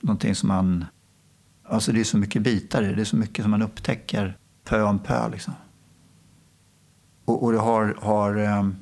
[0.00, 0.84] någonting som man...
[1.64, 2.94] Alltså det är så mycket bitar i det.
[2.94, 5.28] Det är så mycket som man upptäcker pö om pö.
[5.28, 5.54] Liksom.
[7.24, 8.76] Och, och det har, har um,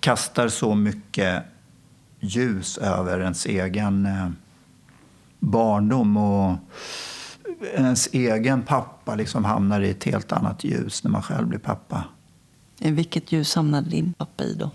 [0.00, 1.44] kastar så mycket
[2.20, 4.30] ljus över ens egen uh,
[5.38, 6.56] barndom och
[7.74, 12.04] ens egen pappa liksom hamnar i ett helt annat ljus när man själv blir pappa.
[12.78, 14.70] Vilket ljus hamnade din pappa i då?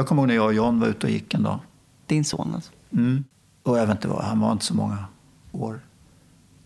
[0.00, 1.58] Jag kommer ihåg när jag och John var ute och gick en dag.
[2.06, 2.72] Din son alltså?
[2.92, 3.24] Mm.
[3.62, 5.04] Och jag vet inte vad, han var inte så många
[5.52, 5.80] år.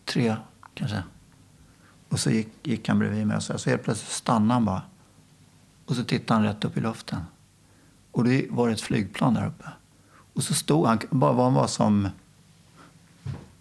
[0.04, 0.36] Tre
[0.74, 1.02] kanske.
[2.08, 4.82] Och så gick, gick han bredvid mig och så, så helt plötsligt stannade han bara.
[5.86, 7.20] Och så tittade han rätt upp i luften.
[8.10, 9.68] Och det var ett flygplan där uppe.
[10.34, 12.08] Och så stod han, bara han var som...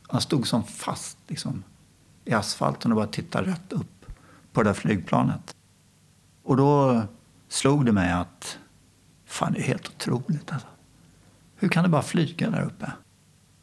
[0.08, 1.64] Han stod som fast liksom,
[2.26, 4.06] i asfalten och bara tittade rätt upp
[4.52, 5.56] på det där flygplanet.
[6.44, 7.02] Och då
[7.48, 8.58] slog det mig att
[9.34, 10.52] fan, det är helt otroligt.
[10.52, 10.68] Alltså.
[11.56, 12.92] Hur kan det bara flyga där uppe?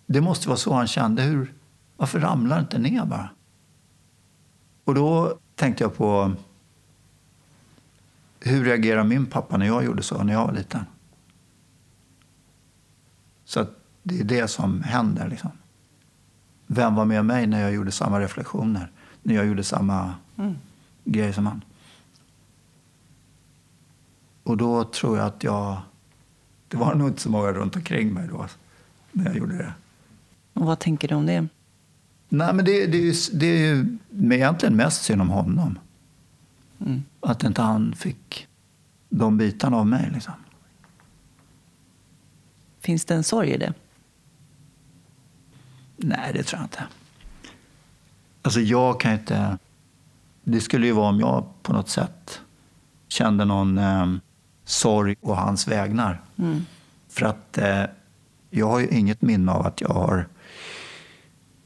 [0.06, 1.22] Det måste vara så han kände.
[1.22, 1.54] Hur,
[1.96, 3.30] varför ramlar det inte ner bara?
[4.84, 6.32] Och då tänkte jag på
[8.40, 10.84] hur reagerade min pappa när jag gjorde så när jag var liten?
[13.44, 13.66] Så
[14.02, 15.28] det är det som händer.
[15.28, 15.50] Liksom.
[16.66, 18.90] Vem var med mig när jag gjorde samma reflektioner?
[19.22, 20.54] När jag gjorde samma mm.
[21.04, 21.64] grej som han?
[24.50, 25.80] Och då tror jag att jag...
[26.68, 28.46] Det var nog inte så många runt omkring mig då,
[29.12, 29.72] när jag gjorde det.
[30.52, 31.48] Och vad tänker du om det?
[32.28, 35.78] Nej, men det, det, är, ju, det är ju egentligen mest synd om honom.
[36.80, 37.02] Mm.
[37.20, 38.48] Att inte han fick
[39.08, 40.10] de bitarna av mig.
[40.14, 40.34] Liksom.
[42.80, 43.74] Finns det en sorg i det?
[45.96, 46.86] Nej, det tror jag inte.
[48.42, 49.58] Alltså jag kan inte...
[50.44, 52.40] Det skulle ju vara om jag på något sätt
[53.08, 54.06] kände någon eh,
[54.70, 56.20] sorg å hans vägnar.
[56.38, 56.66] Mm.
[57.08, 57.84] För att eh,
[58.50, 60.28] Jag har ju inget minne av att jag har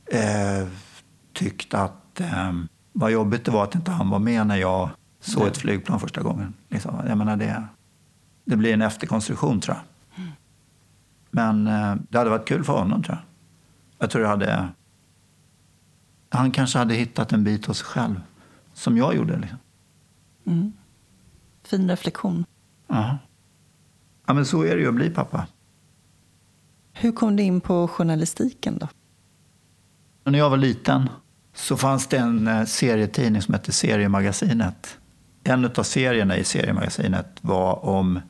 [0.06, 0.68] eh,
[1.32, 2.52] tyckt att eh,
[2.92, 4.90] vad jobbigt det var att inte han var med när jag
[5.20, 6.54] såg ett flygplan första gången.
[6.68, 7.00] Liksom.
[7.08, 7.64] Jag menar det,
[8.44, 9.84] det blir en efterkonstruktion tror jag.
[11.30, 13.24] Men eh, det hade varit kul för honom tror jag.
[13.98, 14.68] Jag tror jag hade...
[16.28, 18.20] Han kanske hade hittat en bit hos sig själv,
[18.74, 19.38] som jag gjorde.
[19.38, 19.58] Liksom.
[20.46, 20.72] Mm.
[21.62, 22.44] Fin reflektion.
[22.94, 23.18] Ja.
[24.26, 25.46] ja, men så är det ju att bli pappa.
[26.92, 28.88] Hur kom du in på journalistiken då?
[30.24, 31.08] När jag var liten
[31.54, 34.98] så fanns det en eh, serietidning som hette Seriemagasinet.
[35.44, 38.20] En av serierna i Seriemagasinet var om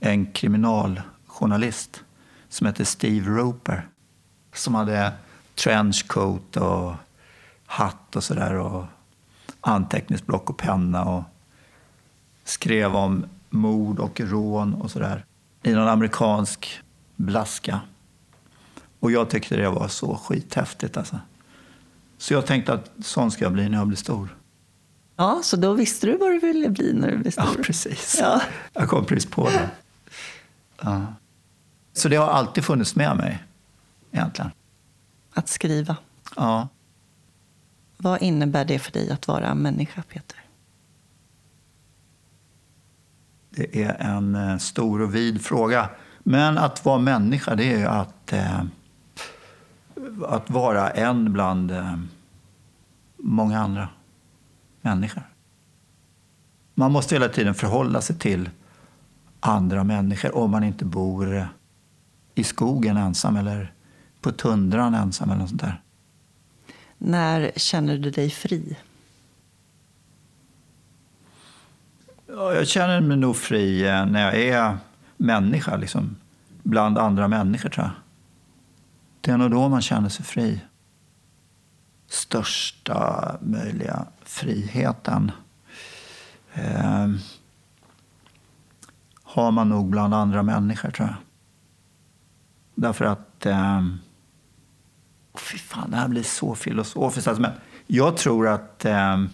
[0.00, 2.04] en kriminaljournalist
[2.48, 3.88] som hette Steve Roper.
[4.54, 5.12] Som hade
[5.54, 6.94] trenchcoat och
[7.66, 8.84] hatt och sådär och
[9.60, 11.22] anteckningsblock och penna och
[12.44, 15.24] skrev om mord och rån och sådär
[15.62, 16.80] i någon amerikansk
[17.16, 17.80] blaska.
[19.00, 21.20] Och jag tyckte det var så skithäftigt alltså.
[22.18, 24.36] Så jag tänkte att sån ska jag bli när jag blir stor.
[25.16, 27.44] Ja, så då visste du vad du ville bli när du blev stor?
[27.56, 28.16] Ja, precis.
[28.20, 28.42] Ja.
[28.72, 29.70] Jag kom precis på det.
[30.80, 31.06] Ja.
[31.92, 33.44] Så det har alltid funnits med mig,
[34.12, 34.50] egentligen.
[35.34, 35.96] Att skriva.
[36.36, 36.68] Ja.
[37.96, 40.44] Vad innebär det för dig att vara människa, Peter?
[43.58, 45.88] Det är en eh, stor och vid fråga.
[46.18, 48.62] Men att vara människa, det är ju att, eh,
[50.26, 51.98] att vara en bland eh,
[53.16, 53.88] många andra
[54.80, 55.22] människor.
[56.74, 58.50] Man måste hela tiden förhålla sig till
[59.40, 61.46] andra människor om man inte bor eh,
[62.34, 63.72] i skogen ensam eller
[64.20, 65.82] på tundran ensam eller något sånt där.
[66.98, 68.76] När känner du dig fri?
[72.30, 74.78] Ja, jag känner mig nog fri eh, när jag är
[75.16, 76.16] människa, liksom,
[76.62, 77.94] bland andra människor tror jag.
[79.20, 80.60] Det är nog då man känner sig fri.
[82.06, 85.30] Största möjliga friheten
[86.54, 87.08] eh,
[89.22, 91.16] har man nog bland andra människor tror jag.
[92.74, 93.46] Därför att...
[93.46, 93.86] Eh,
[95.34, 97.28] fy fan, det här blir så filosofiskt.
[97.28, 97.52] Alltså, men
[97.86, 99.24] jag tror att eh,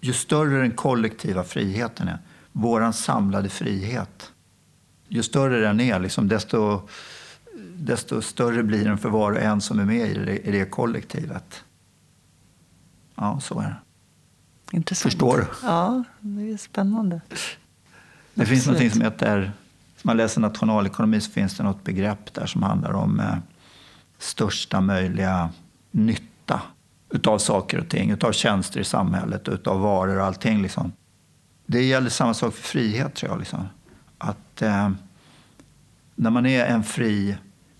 [0.00, 2.18] ju större den kollektiva friheten är,
[2.52, 4.32] vår samlade frihet,
[5.08, 6.88] ju större den är, liksom, desto,
[7.74, 10.64] desto större blir den för var och en som är med i det, i det
[10.64, 11.64] kollektivet.
[13.14, 13.76] Ja, så är det.
[14.76, 15.12] Intressant.
[15.12, 15.46] Förstår du?
[15.62, 17.20] Ja, det är spännande.
[18.34, 18.82] Det finns Absolut.
[18.82, 19.52] något som heter,
[19.96, 23.36] som man läser nationalekonomi så finns det något begrepp där som handlar om eh,
[24.18, 25.50] största möjliga
[25.90, 26.60] nytta
[27.10, 30.62] utav saker och ting, utav tjänster i samhället, utav varor och allting.
[30.62, 30.92] Liksom.
[31.66, 33.38] Det gäller samma sak för frihet tror jag.
[33.38, 33.66] Liksom.
[34.18, 34.90] Att eh,
[36.14, 37.36] när man är en fri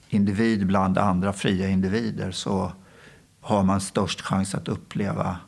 [0.09, 2.72] individ bland andra fria individer så
[3.41, 5.39] har man störst chans att uppleva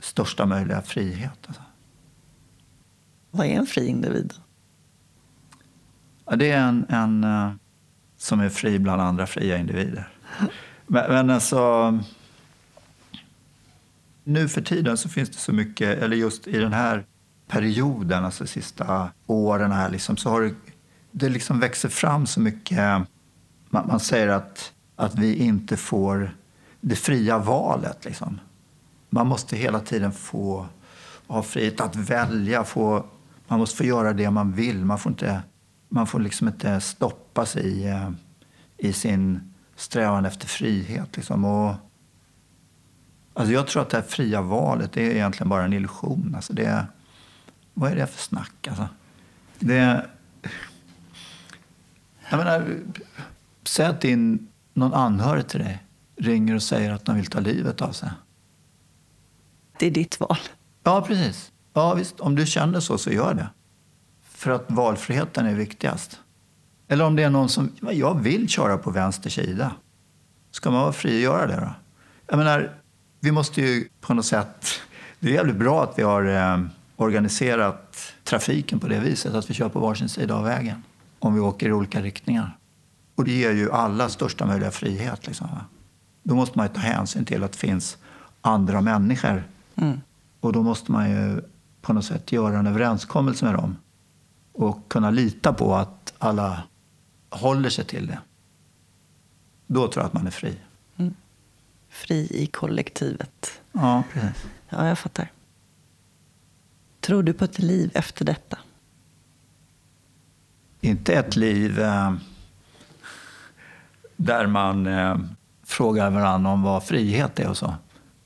[0.00, 1.38] största möjliga frihet.
[1.46, 1.62] Alltså.
[3.30, 4.34] Vad är en fri individ?
[6.26, 7.52] Ja, det är en, en eh,
[8.16, 10.08] som är fri bland andra fria individer.
[10.86, 11.98] Men, men alltså...
[14.24, 17.04] Nu för tiden så finns det så mycket, eller just i den här
[17.48, 20.54] perioden, alltså de sista åren här, liksom, så har det,
[21.10, 23.02] det liksom växer fram så mycket...
[23.70, 26.30] Man, man säger att, att vi inte får
[26.80, 28.04] det fria valet.
[28.04, 28.40] Liksom.
[29.10, 30.66] Man måste hela tiden få
[31.26, 32.64] ha frihet att välja.
[32.64, 33.06] Få,
[33.46, 34.84] man måste få göra det man vill.
[34.84, 35.42] Man får, inte,
[35.88, 38.10] man får liksom inte stoppas i, eh,
[38.76, 39.53] i sin
[39.84, 41.16] strävan efter frihet.
[41.16, 41.44] Liksom.
[41.44, 41.74] Och,
[43.34, 46.32] alltså jag tror att det här fria valet det är egentligen bara en illusion.
[46.36, 46.86] Alltså det
[47.74, 48.68] vad är det för snack?
[48.68, 48.88] Alltså?
[49.58, 50.06] Det
[52.30, 52.78] jag menar,
[53.62, 55.84] säg att din, någon anhörig till dig
[56.16, 58.10] ringer och säger att de vill ta livet av sig.
[59.78, 60.38] Det är ditt val.
[60.82, 61.52] Ja, precis.
[61.72, 62.20] Ja, visst.
[62.20, 63.48] Om du känner så, så gör det.
[64.22, 66.20] För att valfriheten är viktigast.
[66.94, 69.72] Eller om det är någon som jag vill köra på vänster sida.
[70.50, 71.70] Ska man vara fri att göra det då?
[72.26, 72.72] Jag menar,
[73.20, 74.66] vi måste ju på något sätt...
[75.20, 76.64] Det är jävligt bra att vi har eh,
[76.96, 80.82] organiserat trafiken på det viset, att vi kör på varsin sida av vägen.
[81.18, 82.58] Om vi åker i olika riktningar.
[83.14, 85.26] Och det ger ju alla största möjliga frihet.
[85.26, 85.64] Liksom, va?
[86.22, 87.96] Då måste man ju ta hänsyn till att det finns
[88.40, 89.44] andra människor.
[89.74, 90.00] Mm.
[90.40, 91.40] Och då måste man ju
[91.82, 93.76] på något sätt göra en överenskommelse med dem.
[94.52, 96.62] Och kunna lita på att alla
[97.34, 98.18] håller sig till det.
[99.66, 100.56] Då tror jag att man är fri.
[101.88, 103.60] Fri i kollektivet.
[103.72, 104.44] Ja, precis.
[104.68, 105.32] Ja, jag fattar.
[107.00, 108.58] Tror du på ett liv efter detta?
[110.84, 112.12] inte ett liv eh,
[114.16, 115.16] där man eh,
[115.64, 117.74] frågar varandra om vad frihet är och så.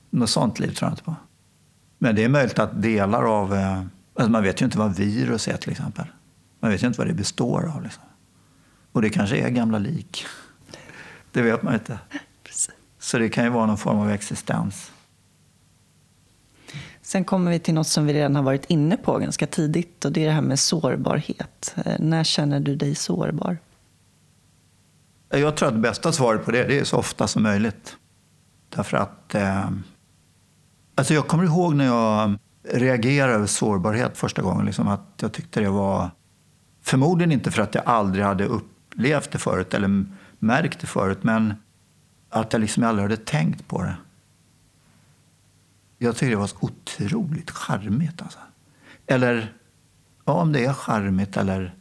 [0.09, 1.15] Något sånt liv tror jag inte på.
[1.97, 3.53] Men det är möjligt att delar av...
[3.55, 3.83] Eh,
[4.13, 6.05] alltså man vet ju inte vad virus är till exempel.
[6.59, 7.83] Man vet ju inte vad det består av.
[7.83, 8.03] Liksom.
[8.91, 10.25] Och det kanske är gamla lik.
[11.31, 11.99] Det vet man inte.
[12.43, 12.71] Precis.
[12.99, 14.91] Så det kan ju vara någon form av existens.
[17.01, 20.11] Sen kommer vi till något som vi redan har varit inne på ganska tidigt och
[20.11, 21.75] det är det här med sårbarhet.
[21.85, 23.57] Eh, när känner du dig sårbar?
[25.29, 27.97] Jag tror att det bästa svaret på det, det är så ofta som möjligt.
[28.69, 29.35] Därför att...
[29.35, 29.69] Eh,
[30.95, 34.65] alltså jag kommer ihåg när jag reagerade över sårbarhet första gången.
[34.65, 36.11] Liksom att jag tyckte det var...
[36.81, 38.45] Förmodligen inte för att jag aldrig hade
[38.99, 40.05] upplevt det förut eller
[40.39, 41.53] märkt det förut, men
[42.29, 43.95] att jag liksom aldrig hade tänkt på det.
[45.97, 48.21] Jag tycker det var så otroligt charmigt.
[48.21, 48.39] Alltså.
[49.07, 49.53] Eller,
[50.25, 51.75] ja, om det är charmigt eller...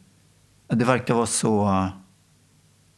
[0.68, 1.88] Det verkar vara så...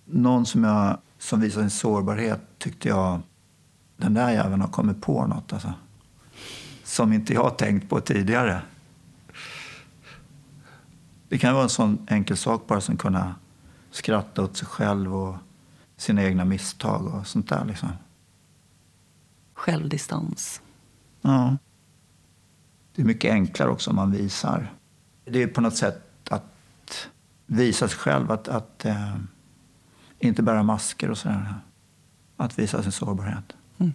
[0.04, 3.20] Någon som, jag, som visar en sårbarhet tyckte jag...
[3.96, 5.52] Den där jäveln har kommit på något.
[5.52, 5.72] Alltså.
[6.84, 8.62] Som inte jag har tänkt på tidigare.
[11.28, 13.34] Det kan vara en sån enkel sak bara som kunna
[13.90, 15.36] skratta åt sig själv och
[15.96, 17.64] sina egna misstag och sånt där.
[17.64, 17.88] Liksom.
[19.54, 20.62] Självdistans.
[21.20, 21.56] Ja.
[22.94, 24.72] Det är mycket enklare också om man visar.
[25.24, 27.08] Det är på något sätt att
[27.46, 29.16] visa sig själv, att, att eh,
[30.18, 31.54] inte bära masker och sådär.
[32.36, 33.52] Att visa sin sårbarhet.
[33.78, 33.92] Mm.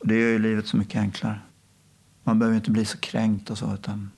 [0.00, 1.40] Det gör ju livet så mycket enklare.
[2.24, 3.74] Man behöver inte bli så kränkt och så.
[3.74, 4.10] Utan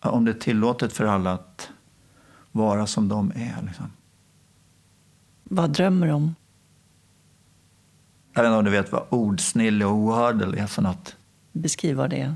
[0.00, 1.70] om det är tillåtet för alla att
[2.52, 3.62] vara som de är.
[3.62, 3.86] Liksom.
[5.44, 6.34] Vad drömmer du om?
[8.34, 11.16] Jag vet inte om du vet vad ordsnille och ohördel är för något.
[11.52, 12.34] Beskriv vad det är.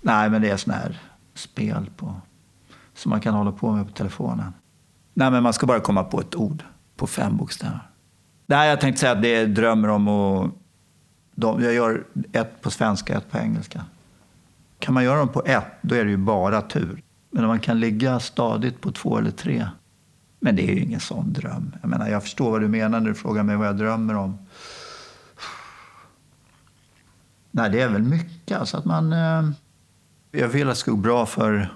[0.00, 1.00] Nej, men det är sån här
[1.34, 2.14] spel på,
[2.94, 4.52] som man kan hålla på med på telefonen.
[5.14, 6.62] Nej, men man ska bara komma på ett ord
[6.96, 7.80] på fem bokstäver.
[8.46, 10.50] Nej, jag tänkte säga att det är drömmer om och
[11.34, 13.84] de, jag gör ett på svenska, ett på engelska.
[14.78, 17.02] Kan man göra dem på ett, då är det ju bara tur.
[17.30, 19.68] Men om man kan ligga stadigt på två eller tre,
[20.40, 21.72] men det är ju ingen sån dröm.
[21.80, 24.38] Jag menar, jag förstår vad du menar när du frågar mig vad jag drömmer om.
[27.50, 28.58] Nej, det är väl mycket.
[28.58, 29.50] Alltså att man, eh,
[30.30, 31.68] jag vill att det ska gå bra för,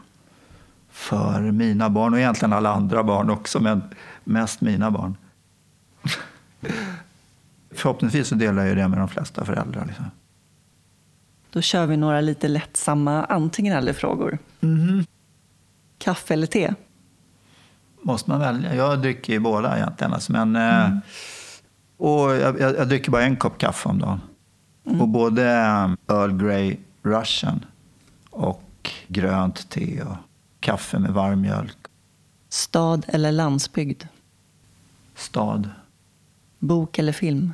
[0.90, 3.82] för mina barn och egentligen alla andra barn också, men
[4.24, 5.16] mest mina barn.
[7.70, 9.84] Förhoppningsvis så delar jag det med de flesta föräldrar.
[9.86, 10.04] Liksom.
[11.50, 14.38] Då kör vi några lite lättsamma antingen eller-frågor.
[14.60, 15.04] Mm.
[15.98, 16.74] Kaffe eller te?
[18.04, 18.74] Måste man välja?
[18.74, 20.12] Jag dricker ju båda egentligen.
[20.12, 21.00] Alltså, men, mm.
[21.96, 24.20] och jag, jag, jag, dricker bara en kopp kaffe om dagen.
[24.86, 25.00] Mm.
[25.00, 25.42] Och både
[26.08, 27.64] Earl Grey Russian
[28.30, 30.16] och grönt te och
[30.60, 31.76] kaffe med varm mjölk.
[32.48, 34.02] Stad eller landsbygd?
[35.14, 35.70] Stad.
[36.58, 37.52] Bok eller film?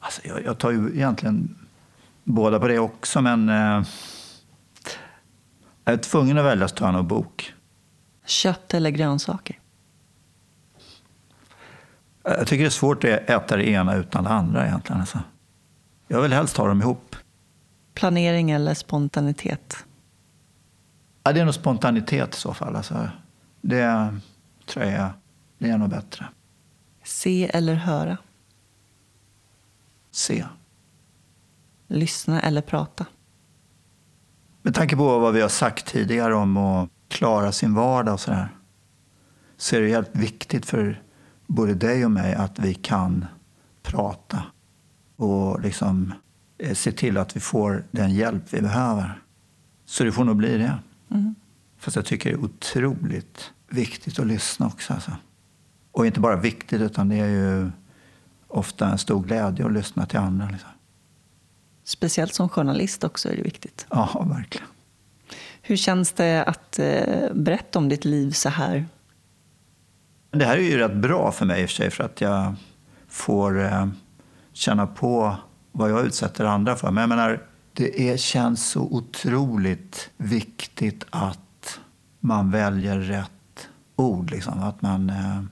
[0.00, 1.56] Alltså, jag, jag tar ju egentligen
[2.24, 3.84] båda på det också, men eh,
[5.84, 7.54] jag är tvungen att välja så tar jag nog bok.
[8.24, 9.58] Kött eller grönsaker?
[12.22, 15.00] Jag tycker det är svårt att äta det ena utan det andra egentligen.
[15.00, 15.20] Alltså.
[16.08, 17.16] Jag vill helst ha dem ihop.
[17.94, 19.76] Planering eller spontanitet?
[21.22, 22.76] Ja, det är nog spontanitet i så fall.
[22.76, 23.08] Alltså.
[23.60, 24.18] Det
[24.66, 25.10] tror jag
[25.58, 26.28] det är nog bättre.
[27.04, 28.18] Se eller höra?
[30.10, 30.46] Se.
[31.86, 33.06] Lyssna eller prata?
[34.62, 38.48] Med tanke på vad vi har sagt tidigare om att klara sin vardag och sådär
[39.56, 41.02] så är det helt viktigt för
[41.46, 43.26] både dig och mig att vi kan
[43.82, 44.42] prata
[45.16, 46.14] och liksom
[46.58, 49.22] eh, se till att vi får den hjälp vi behöver.
[49.84, 50.78] Så det får nog bli det.
[51.10, 51.34] Mm.
[51.78, 54.92] Fast jag tycker det är otroligt viktigt att lyssna också.
[54.92, 55.12] Alltså.
[55.92, 57.70] Och inte bara viktigt, utan det är ju
[58.48, 60.48] ofta en stor glädje att lyssna till andra.
[60.50, 60.70] Liksom.
[61.84, 63.86] Speciellt som journalist också är det viktigt.
[63.90, 64.66] Ja, verkligen.
[65.62, 68.86] Hur känns det att eh, berätta om ditt liv så här?
[70.30, 72.54] Det här är ju rätt bra för mig i och för sig, för att jag
[73.08, 73.86] får eh,
[74.52, 75.36] känna på
[75.72, 76.90] vad jag utsätter andra för.
[76.90, 81.80] Men jag menar, det är, känns så otroligt viktigt att
[82.20, 84.30] man väljer rätt ord.
[84.30, 84.62] Liksom.
[84.62, 85.42] Att man, eh,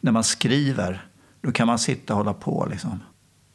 [0.00, 1.06] när man skriver,
[1.40, 3.00] då kan man sitta och hålla på liksom,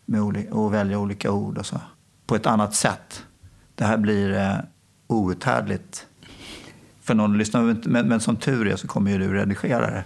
[0.06, 1.82] med och välja olika ord och så,
[2.26, 3.24] på ett annat sätt.
[3.76, 4.62] Det här blir
[5.12, 6.08] outhärdligt
[7.02, 7.62] för någon att lyssna.
[7.62, 10.04] Men, men som tur är så kommer ju du redigera det.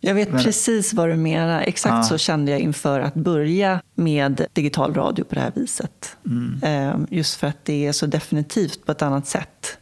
[0.00, 1.60] Jag vet men, precis vad du menar.
[1.60, 2.02] Exakt ja.
[2.02, 6.16] så kände jag inför att börja med digital radio på det här viset.
[6.26, 7.06] Mm.
[7.10, 9.78] Just för att det är så definitivt på ett annat sätt.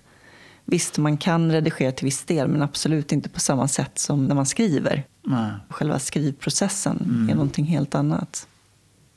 [0.65, 4.35] Visst, man kan redigera till viss del, men absolut inte på samma sätt som när
[4.35, 5.05] man skriver.
[5.23, 5.51] Nej.
[5.69, 7.31] Själva skrivprocessen mm.
[7.31, 8.47] är någonting helt annat.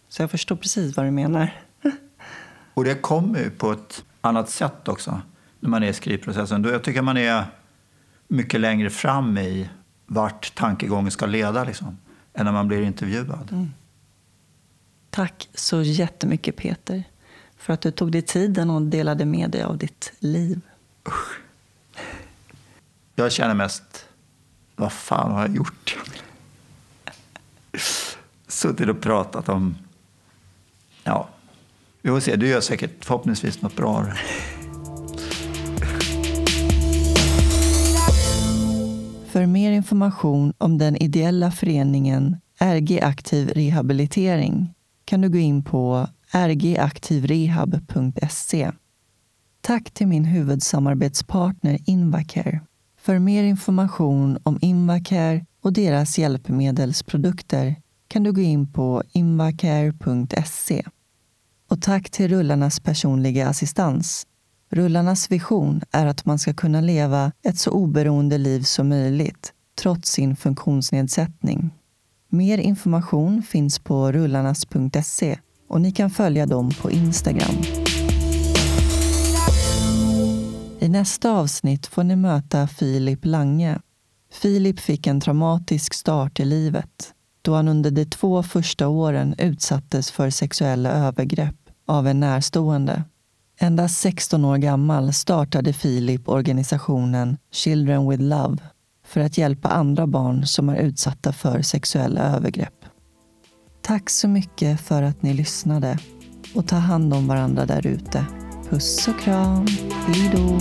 [0.09, 1.61] Så jag förstår precis vad du menar.
[2.73, 5.22] Och det kommer ju på ett annat sätt också
[5.60, 6.61] när man är i skrivprocessen.
[6.61, 7.45] Då jag tycker man är
[8.27, 9.69] mycket längre fram i
[10.06, 11.97] vart tankegången ska leda liksom,
[12.34, 13.49] än när man blir intervjuad.
[13.52, 13.72] Mm.
[15.10, 17.03] Tack så jättemycket Peter
[17.57, 20.61] för att du tog dig tiden och delade med dig av ditt liv.
[21.07, 21.39] Usch.
[23.15, 24.07] Jag känner mest,
[24.76, 25.97] vad fan har jag gjort?
[28.47, 29.77] Suttit och pratat om,
[31.03, 31.30] ja,
[32.06, 34.06] vi får se, du gör säkert förhoppningsvis något bra.
[39.27, 44.73] För mer information om den ideella föreningen RG Aktiv Rehabilitering
[45.06, 48.72] kan du gå in på rgaktivrehab.se.
[49.61, 52.61] Tack till min huvudsamarbetspartner Invacare.
[52.98, 57.76] För mer information om Invacare och deras hjälpmedelsprodukter
[58.07, 60.86] kan du gå in på invacare.se.
[61.69, 64.27] Och tack till Rullarnas personliga assistans.
[64.71, 70.11] Rullarnas vision är att man ska kunna leva ett så oberoende liv som möjligt trots
[70.11, 71.69] sin funktionsnedsättning.
[72.29, 77.55] Mer information finns på rullarnas.se och ni kan följa dem på Instagram.
[80.79, 83.79] I nästa avsnitt får ni möta Filip Lange.
[84.31, 87.14] Filip fick en traumatisk start i livet
[87.45, 91.55] då han under de två första åren utsattes för sexuella övergrepp
[91.88, 93.03] av en närstående.
[93.59, 98.57] Endast 16 år gammal startade Filip organisationen Children with Love
[99.05, 102.85] för att hjälpa andra barn som är utsatta för sexuella övergrepp.
[103.81, 105.99] Tack så mycket för att ni lyssnade
[106.55, 108.26] och ta hand om varandra där ute.
[108.69, 109.67] Puss och kram.
[109.91, 110.59] Hej då.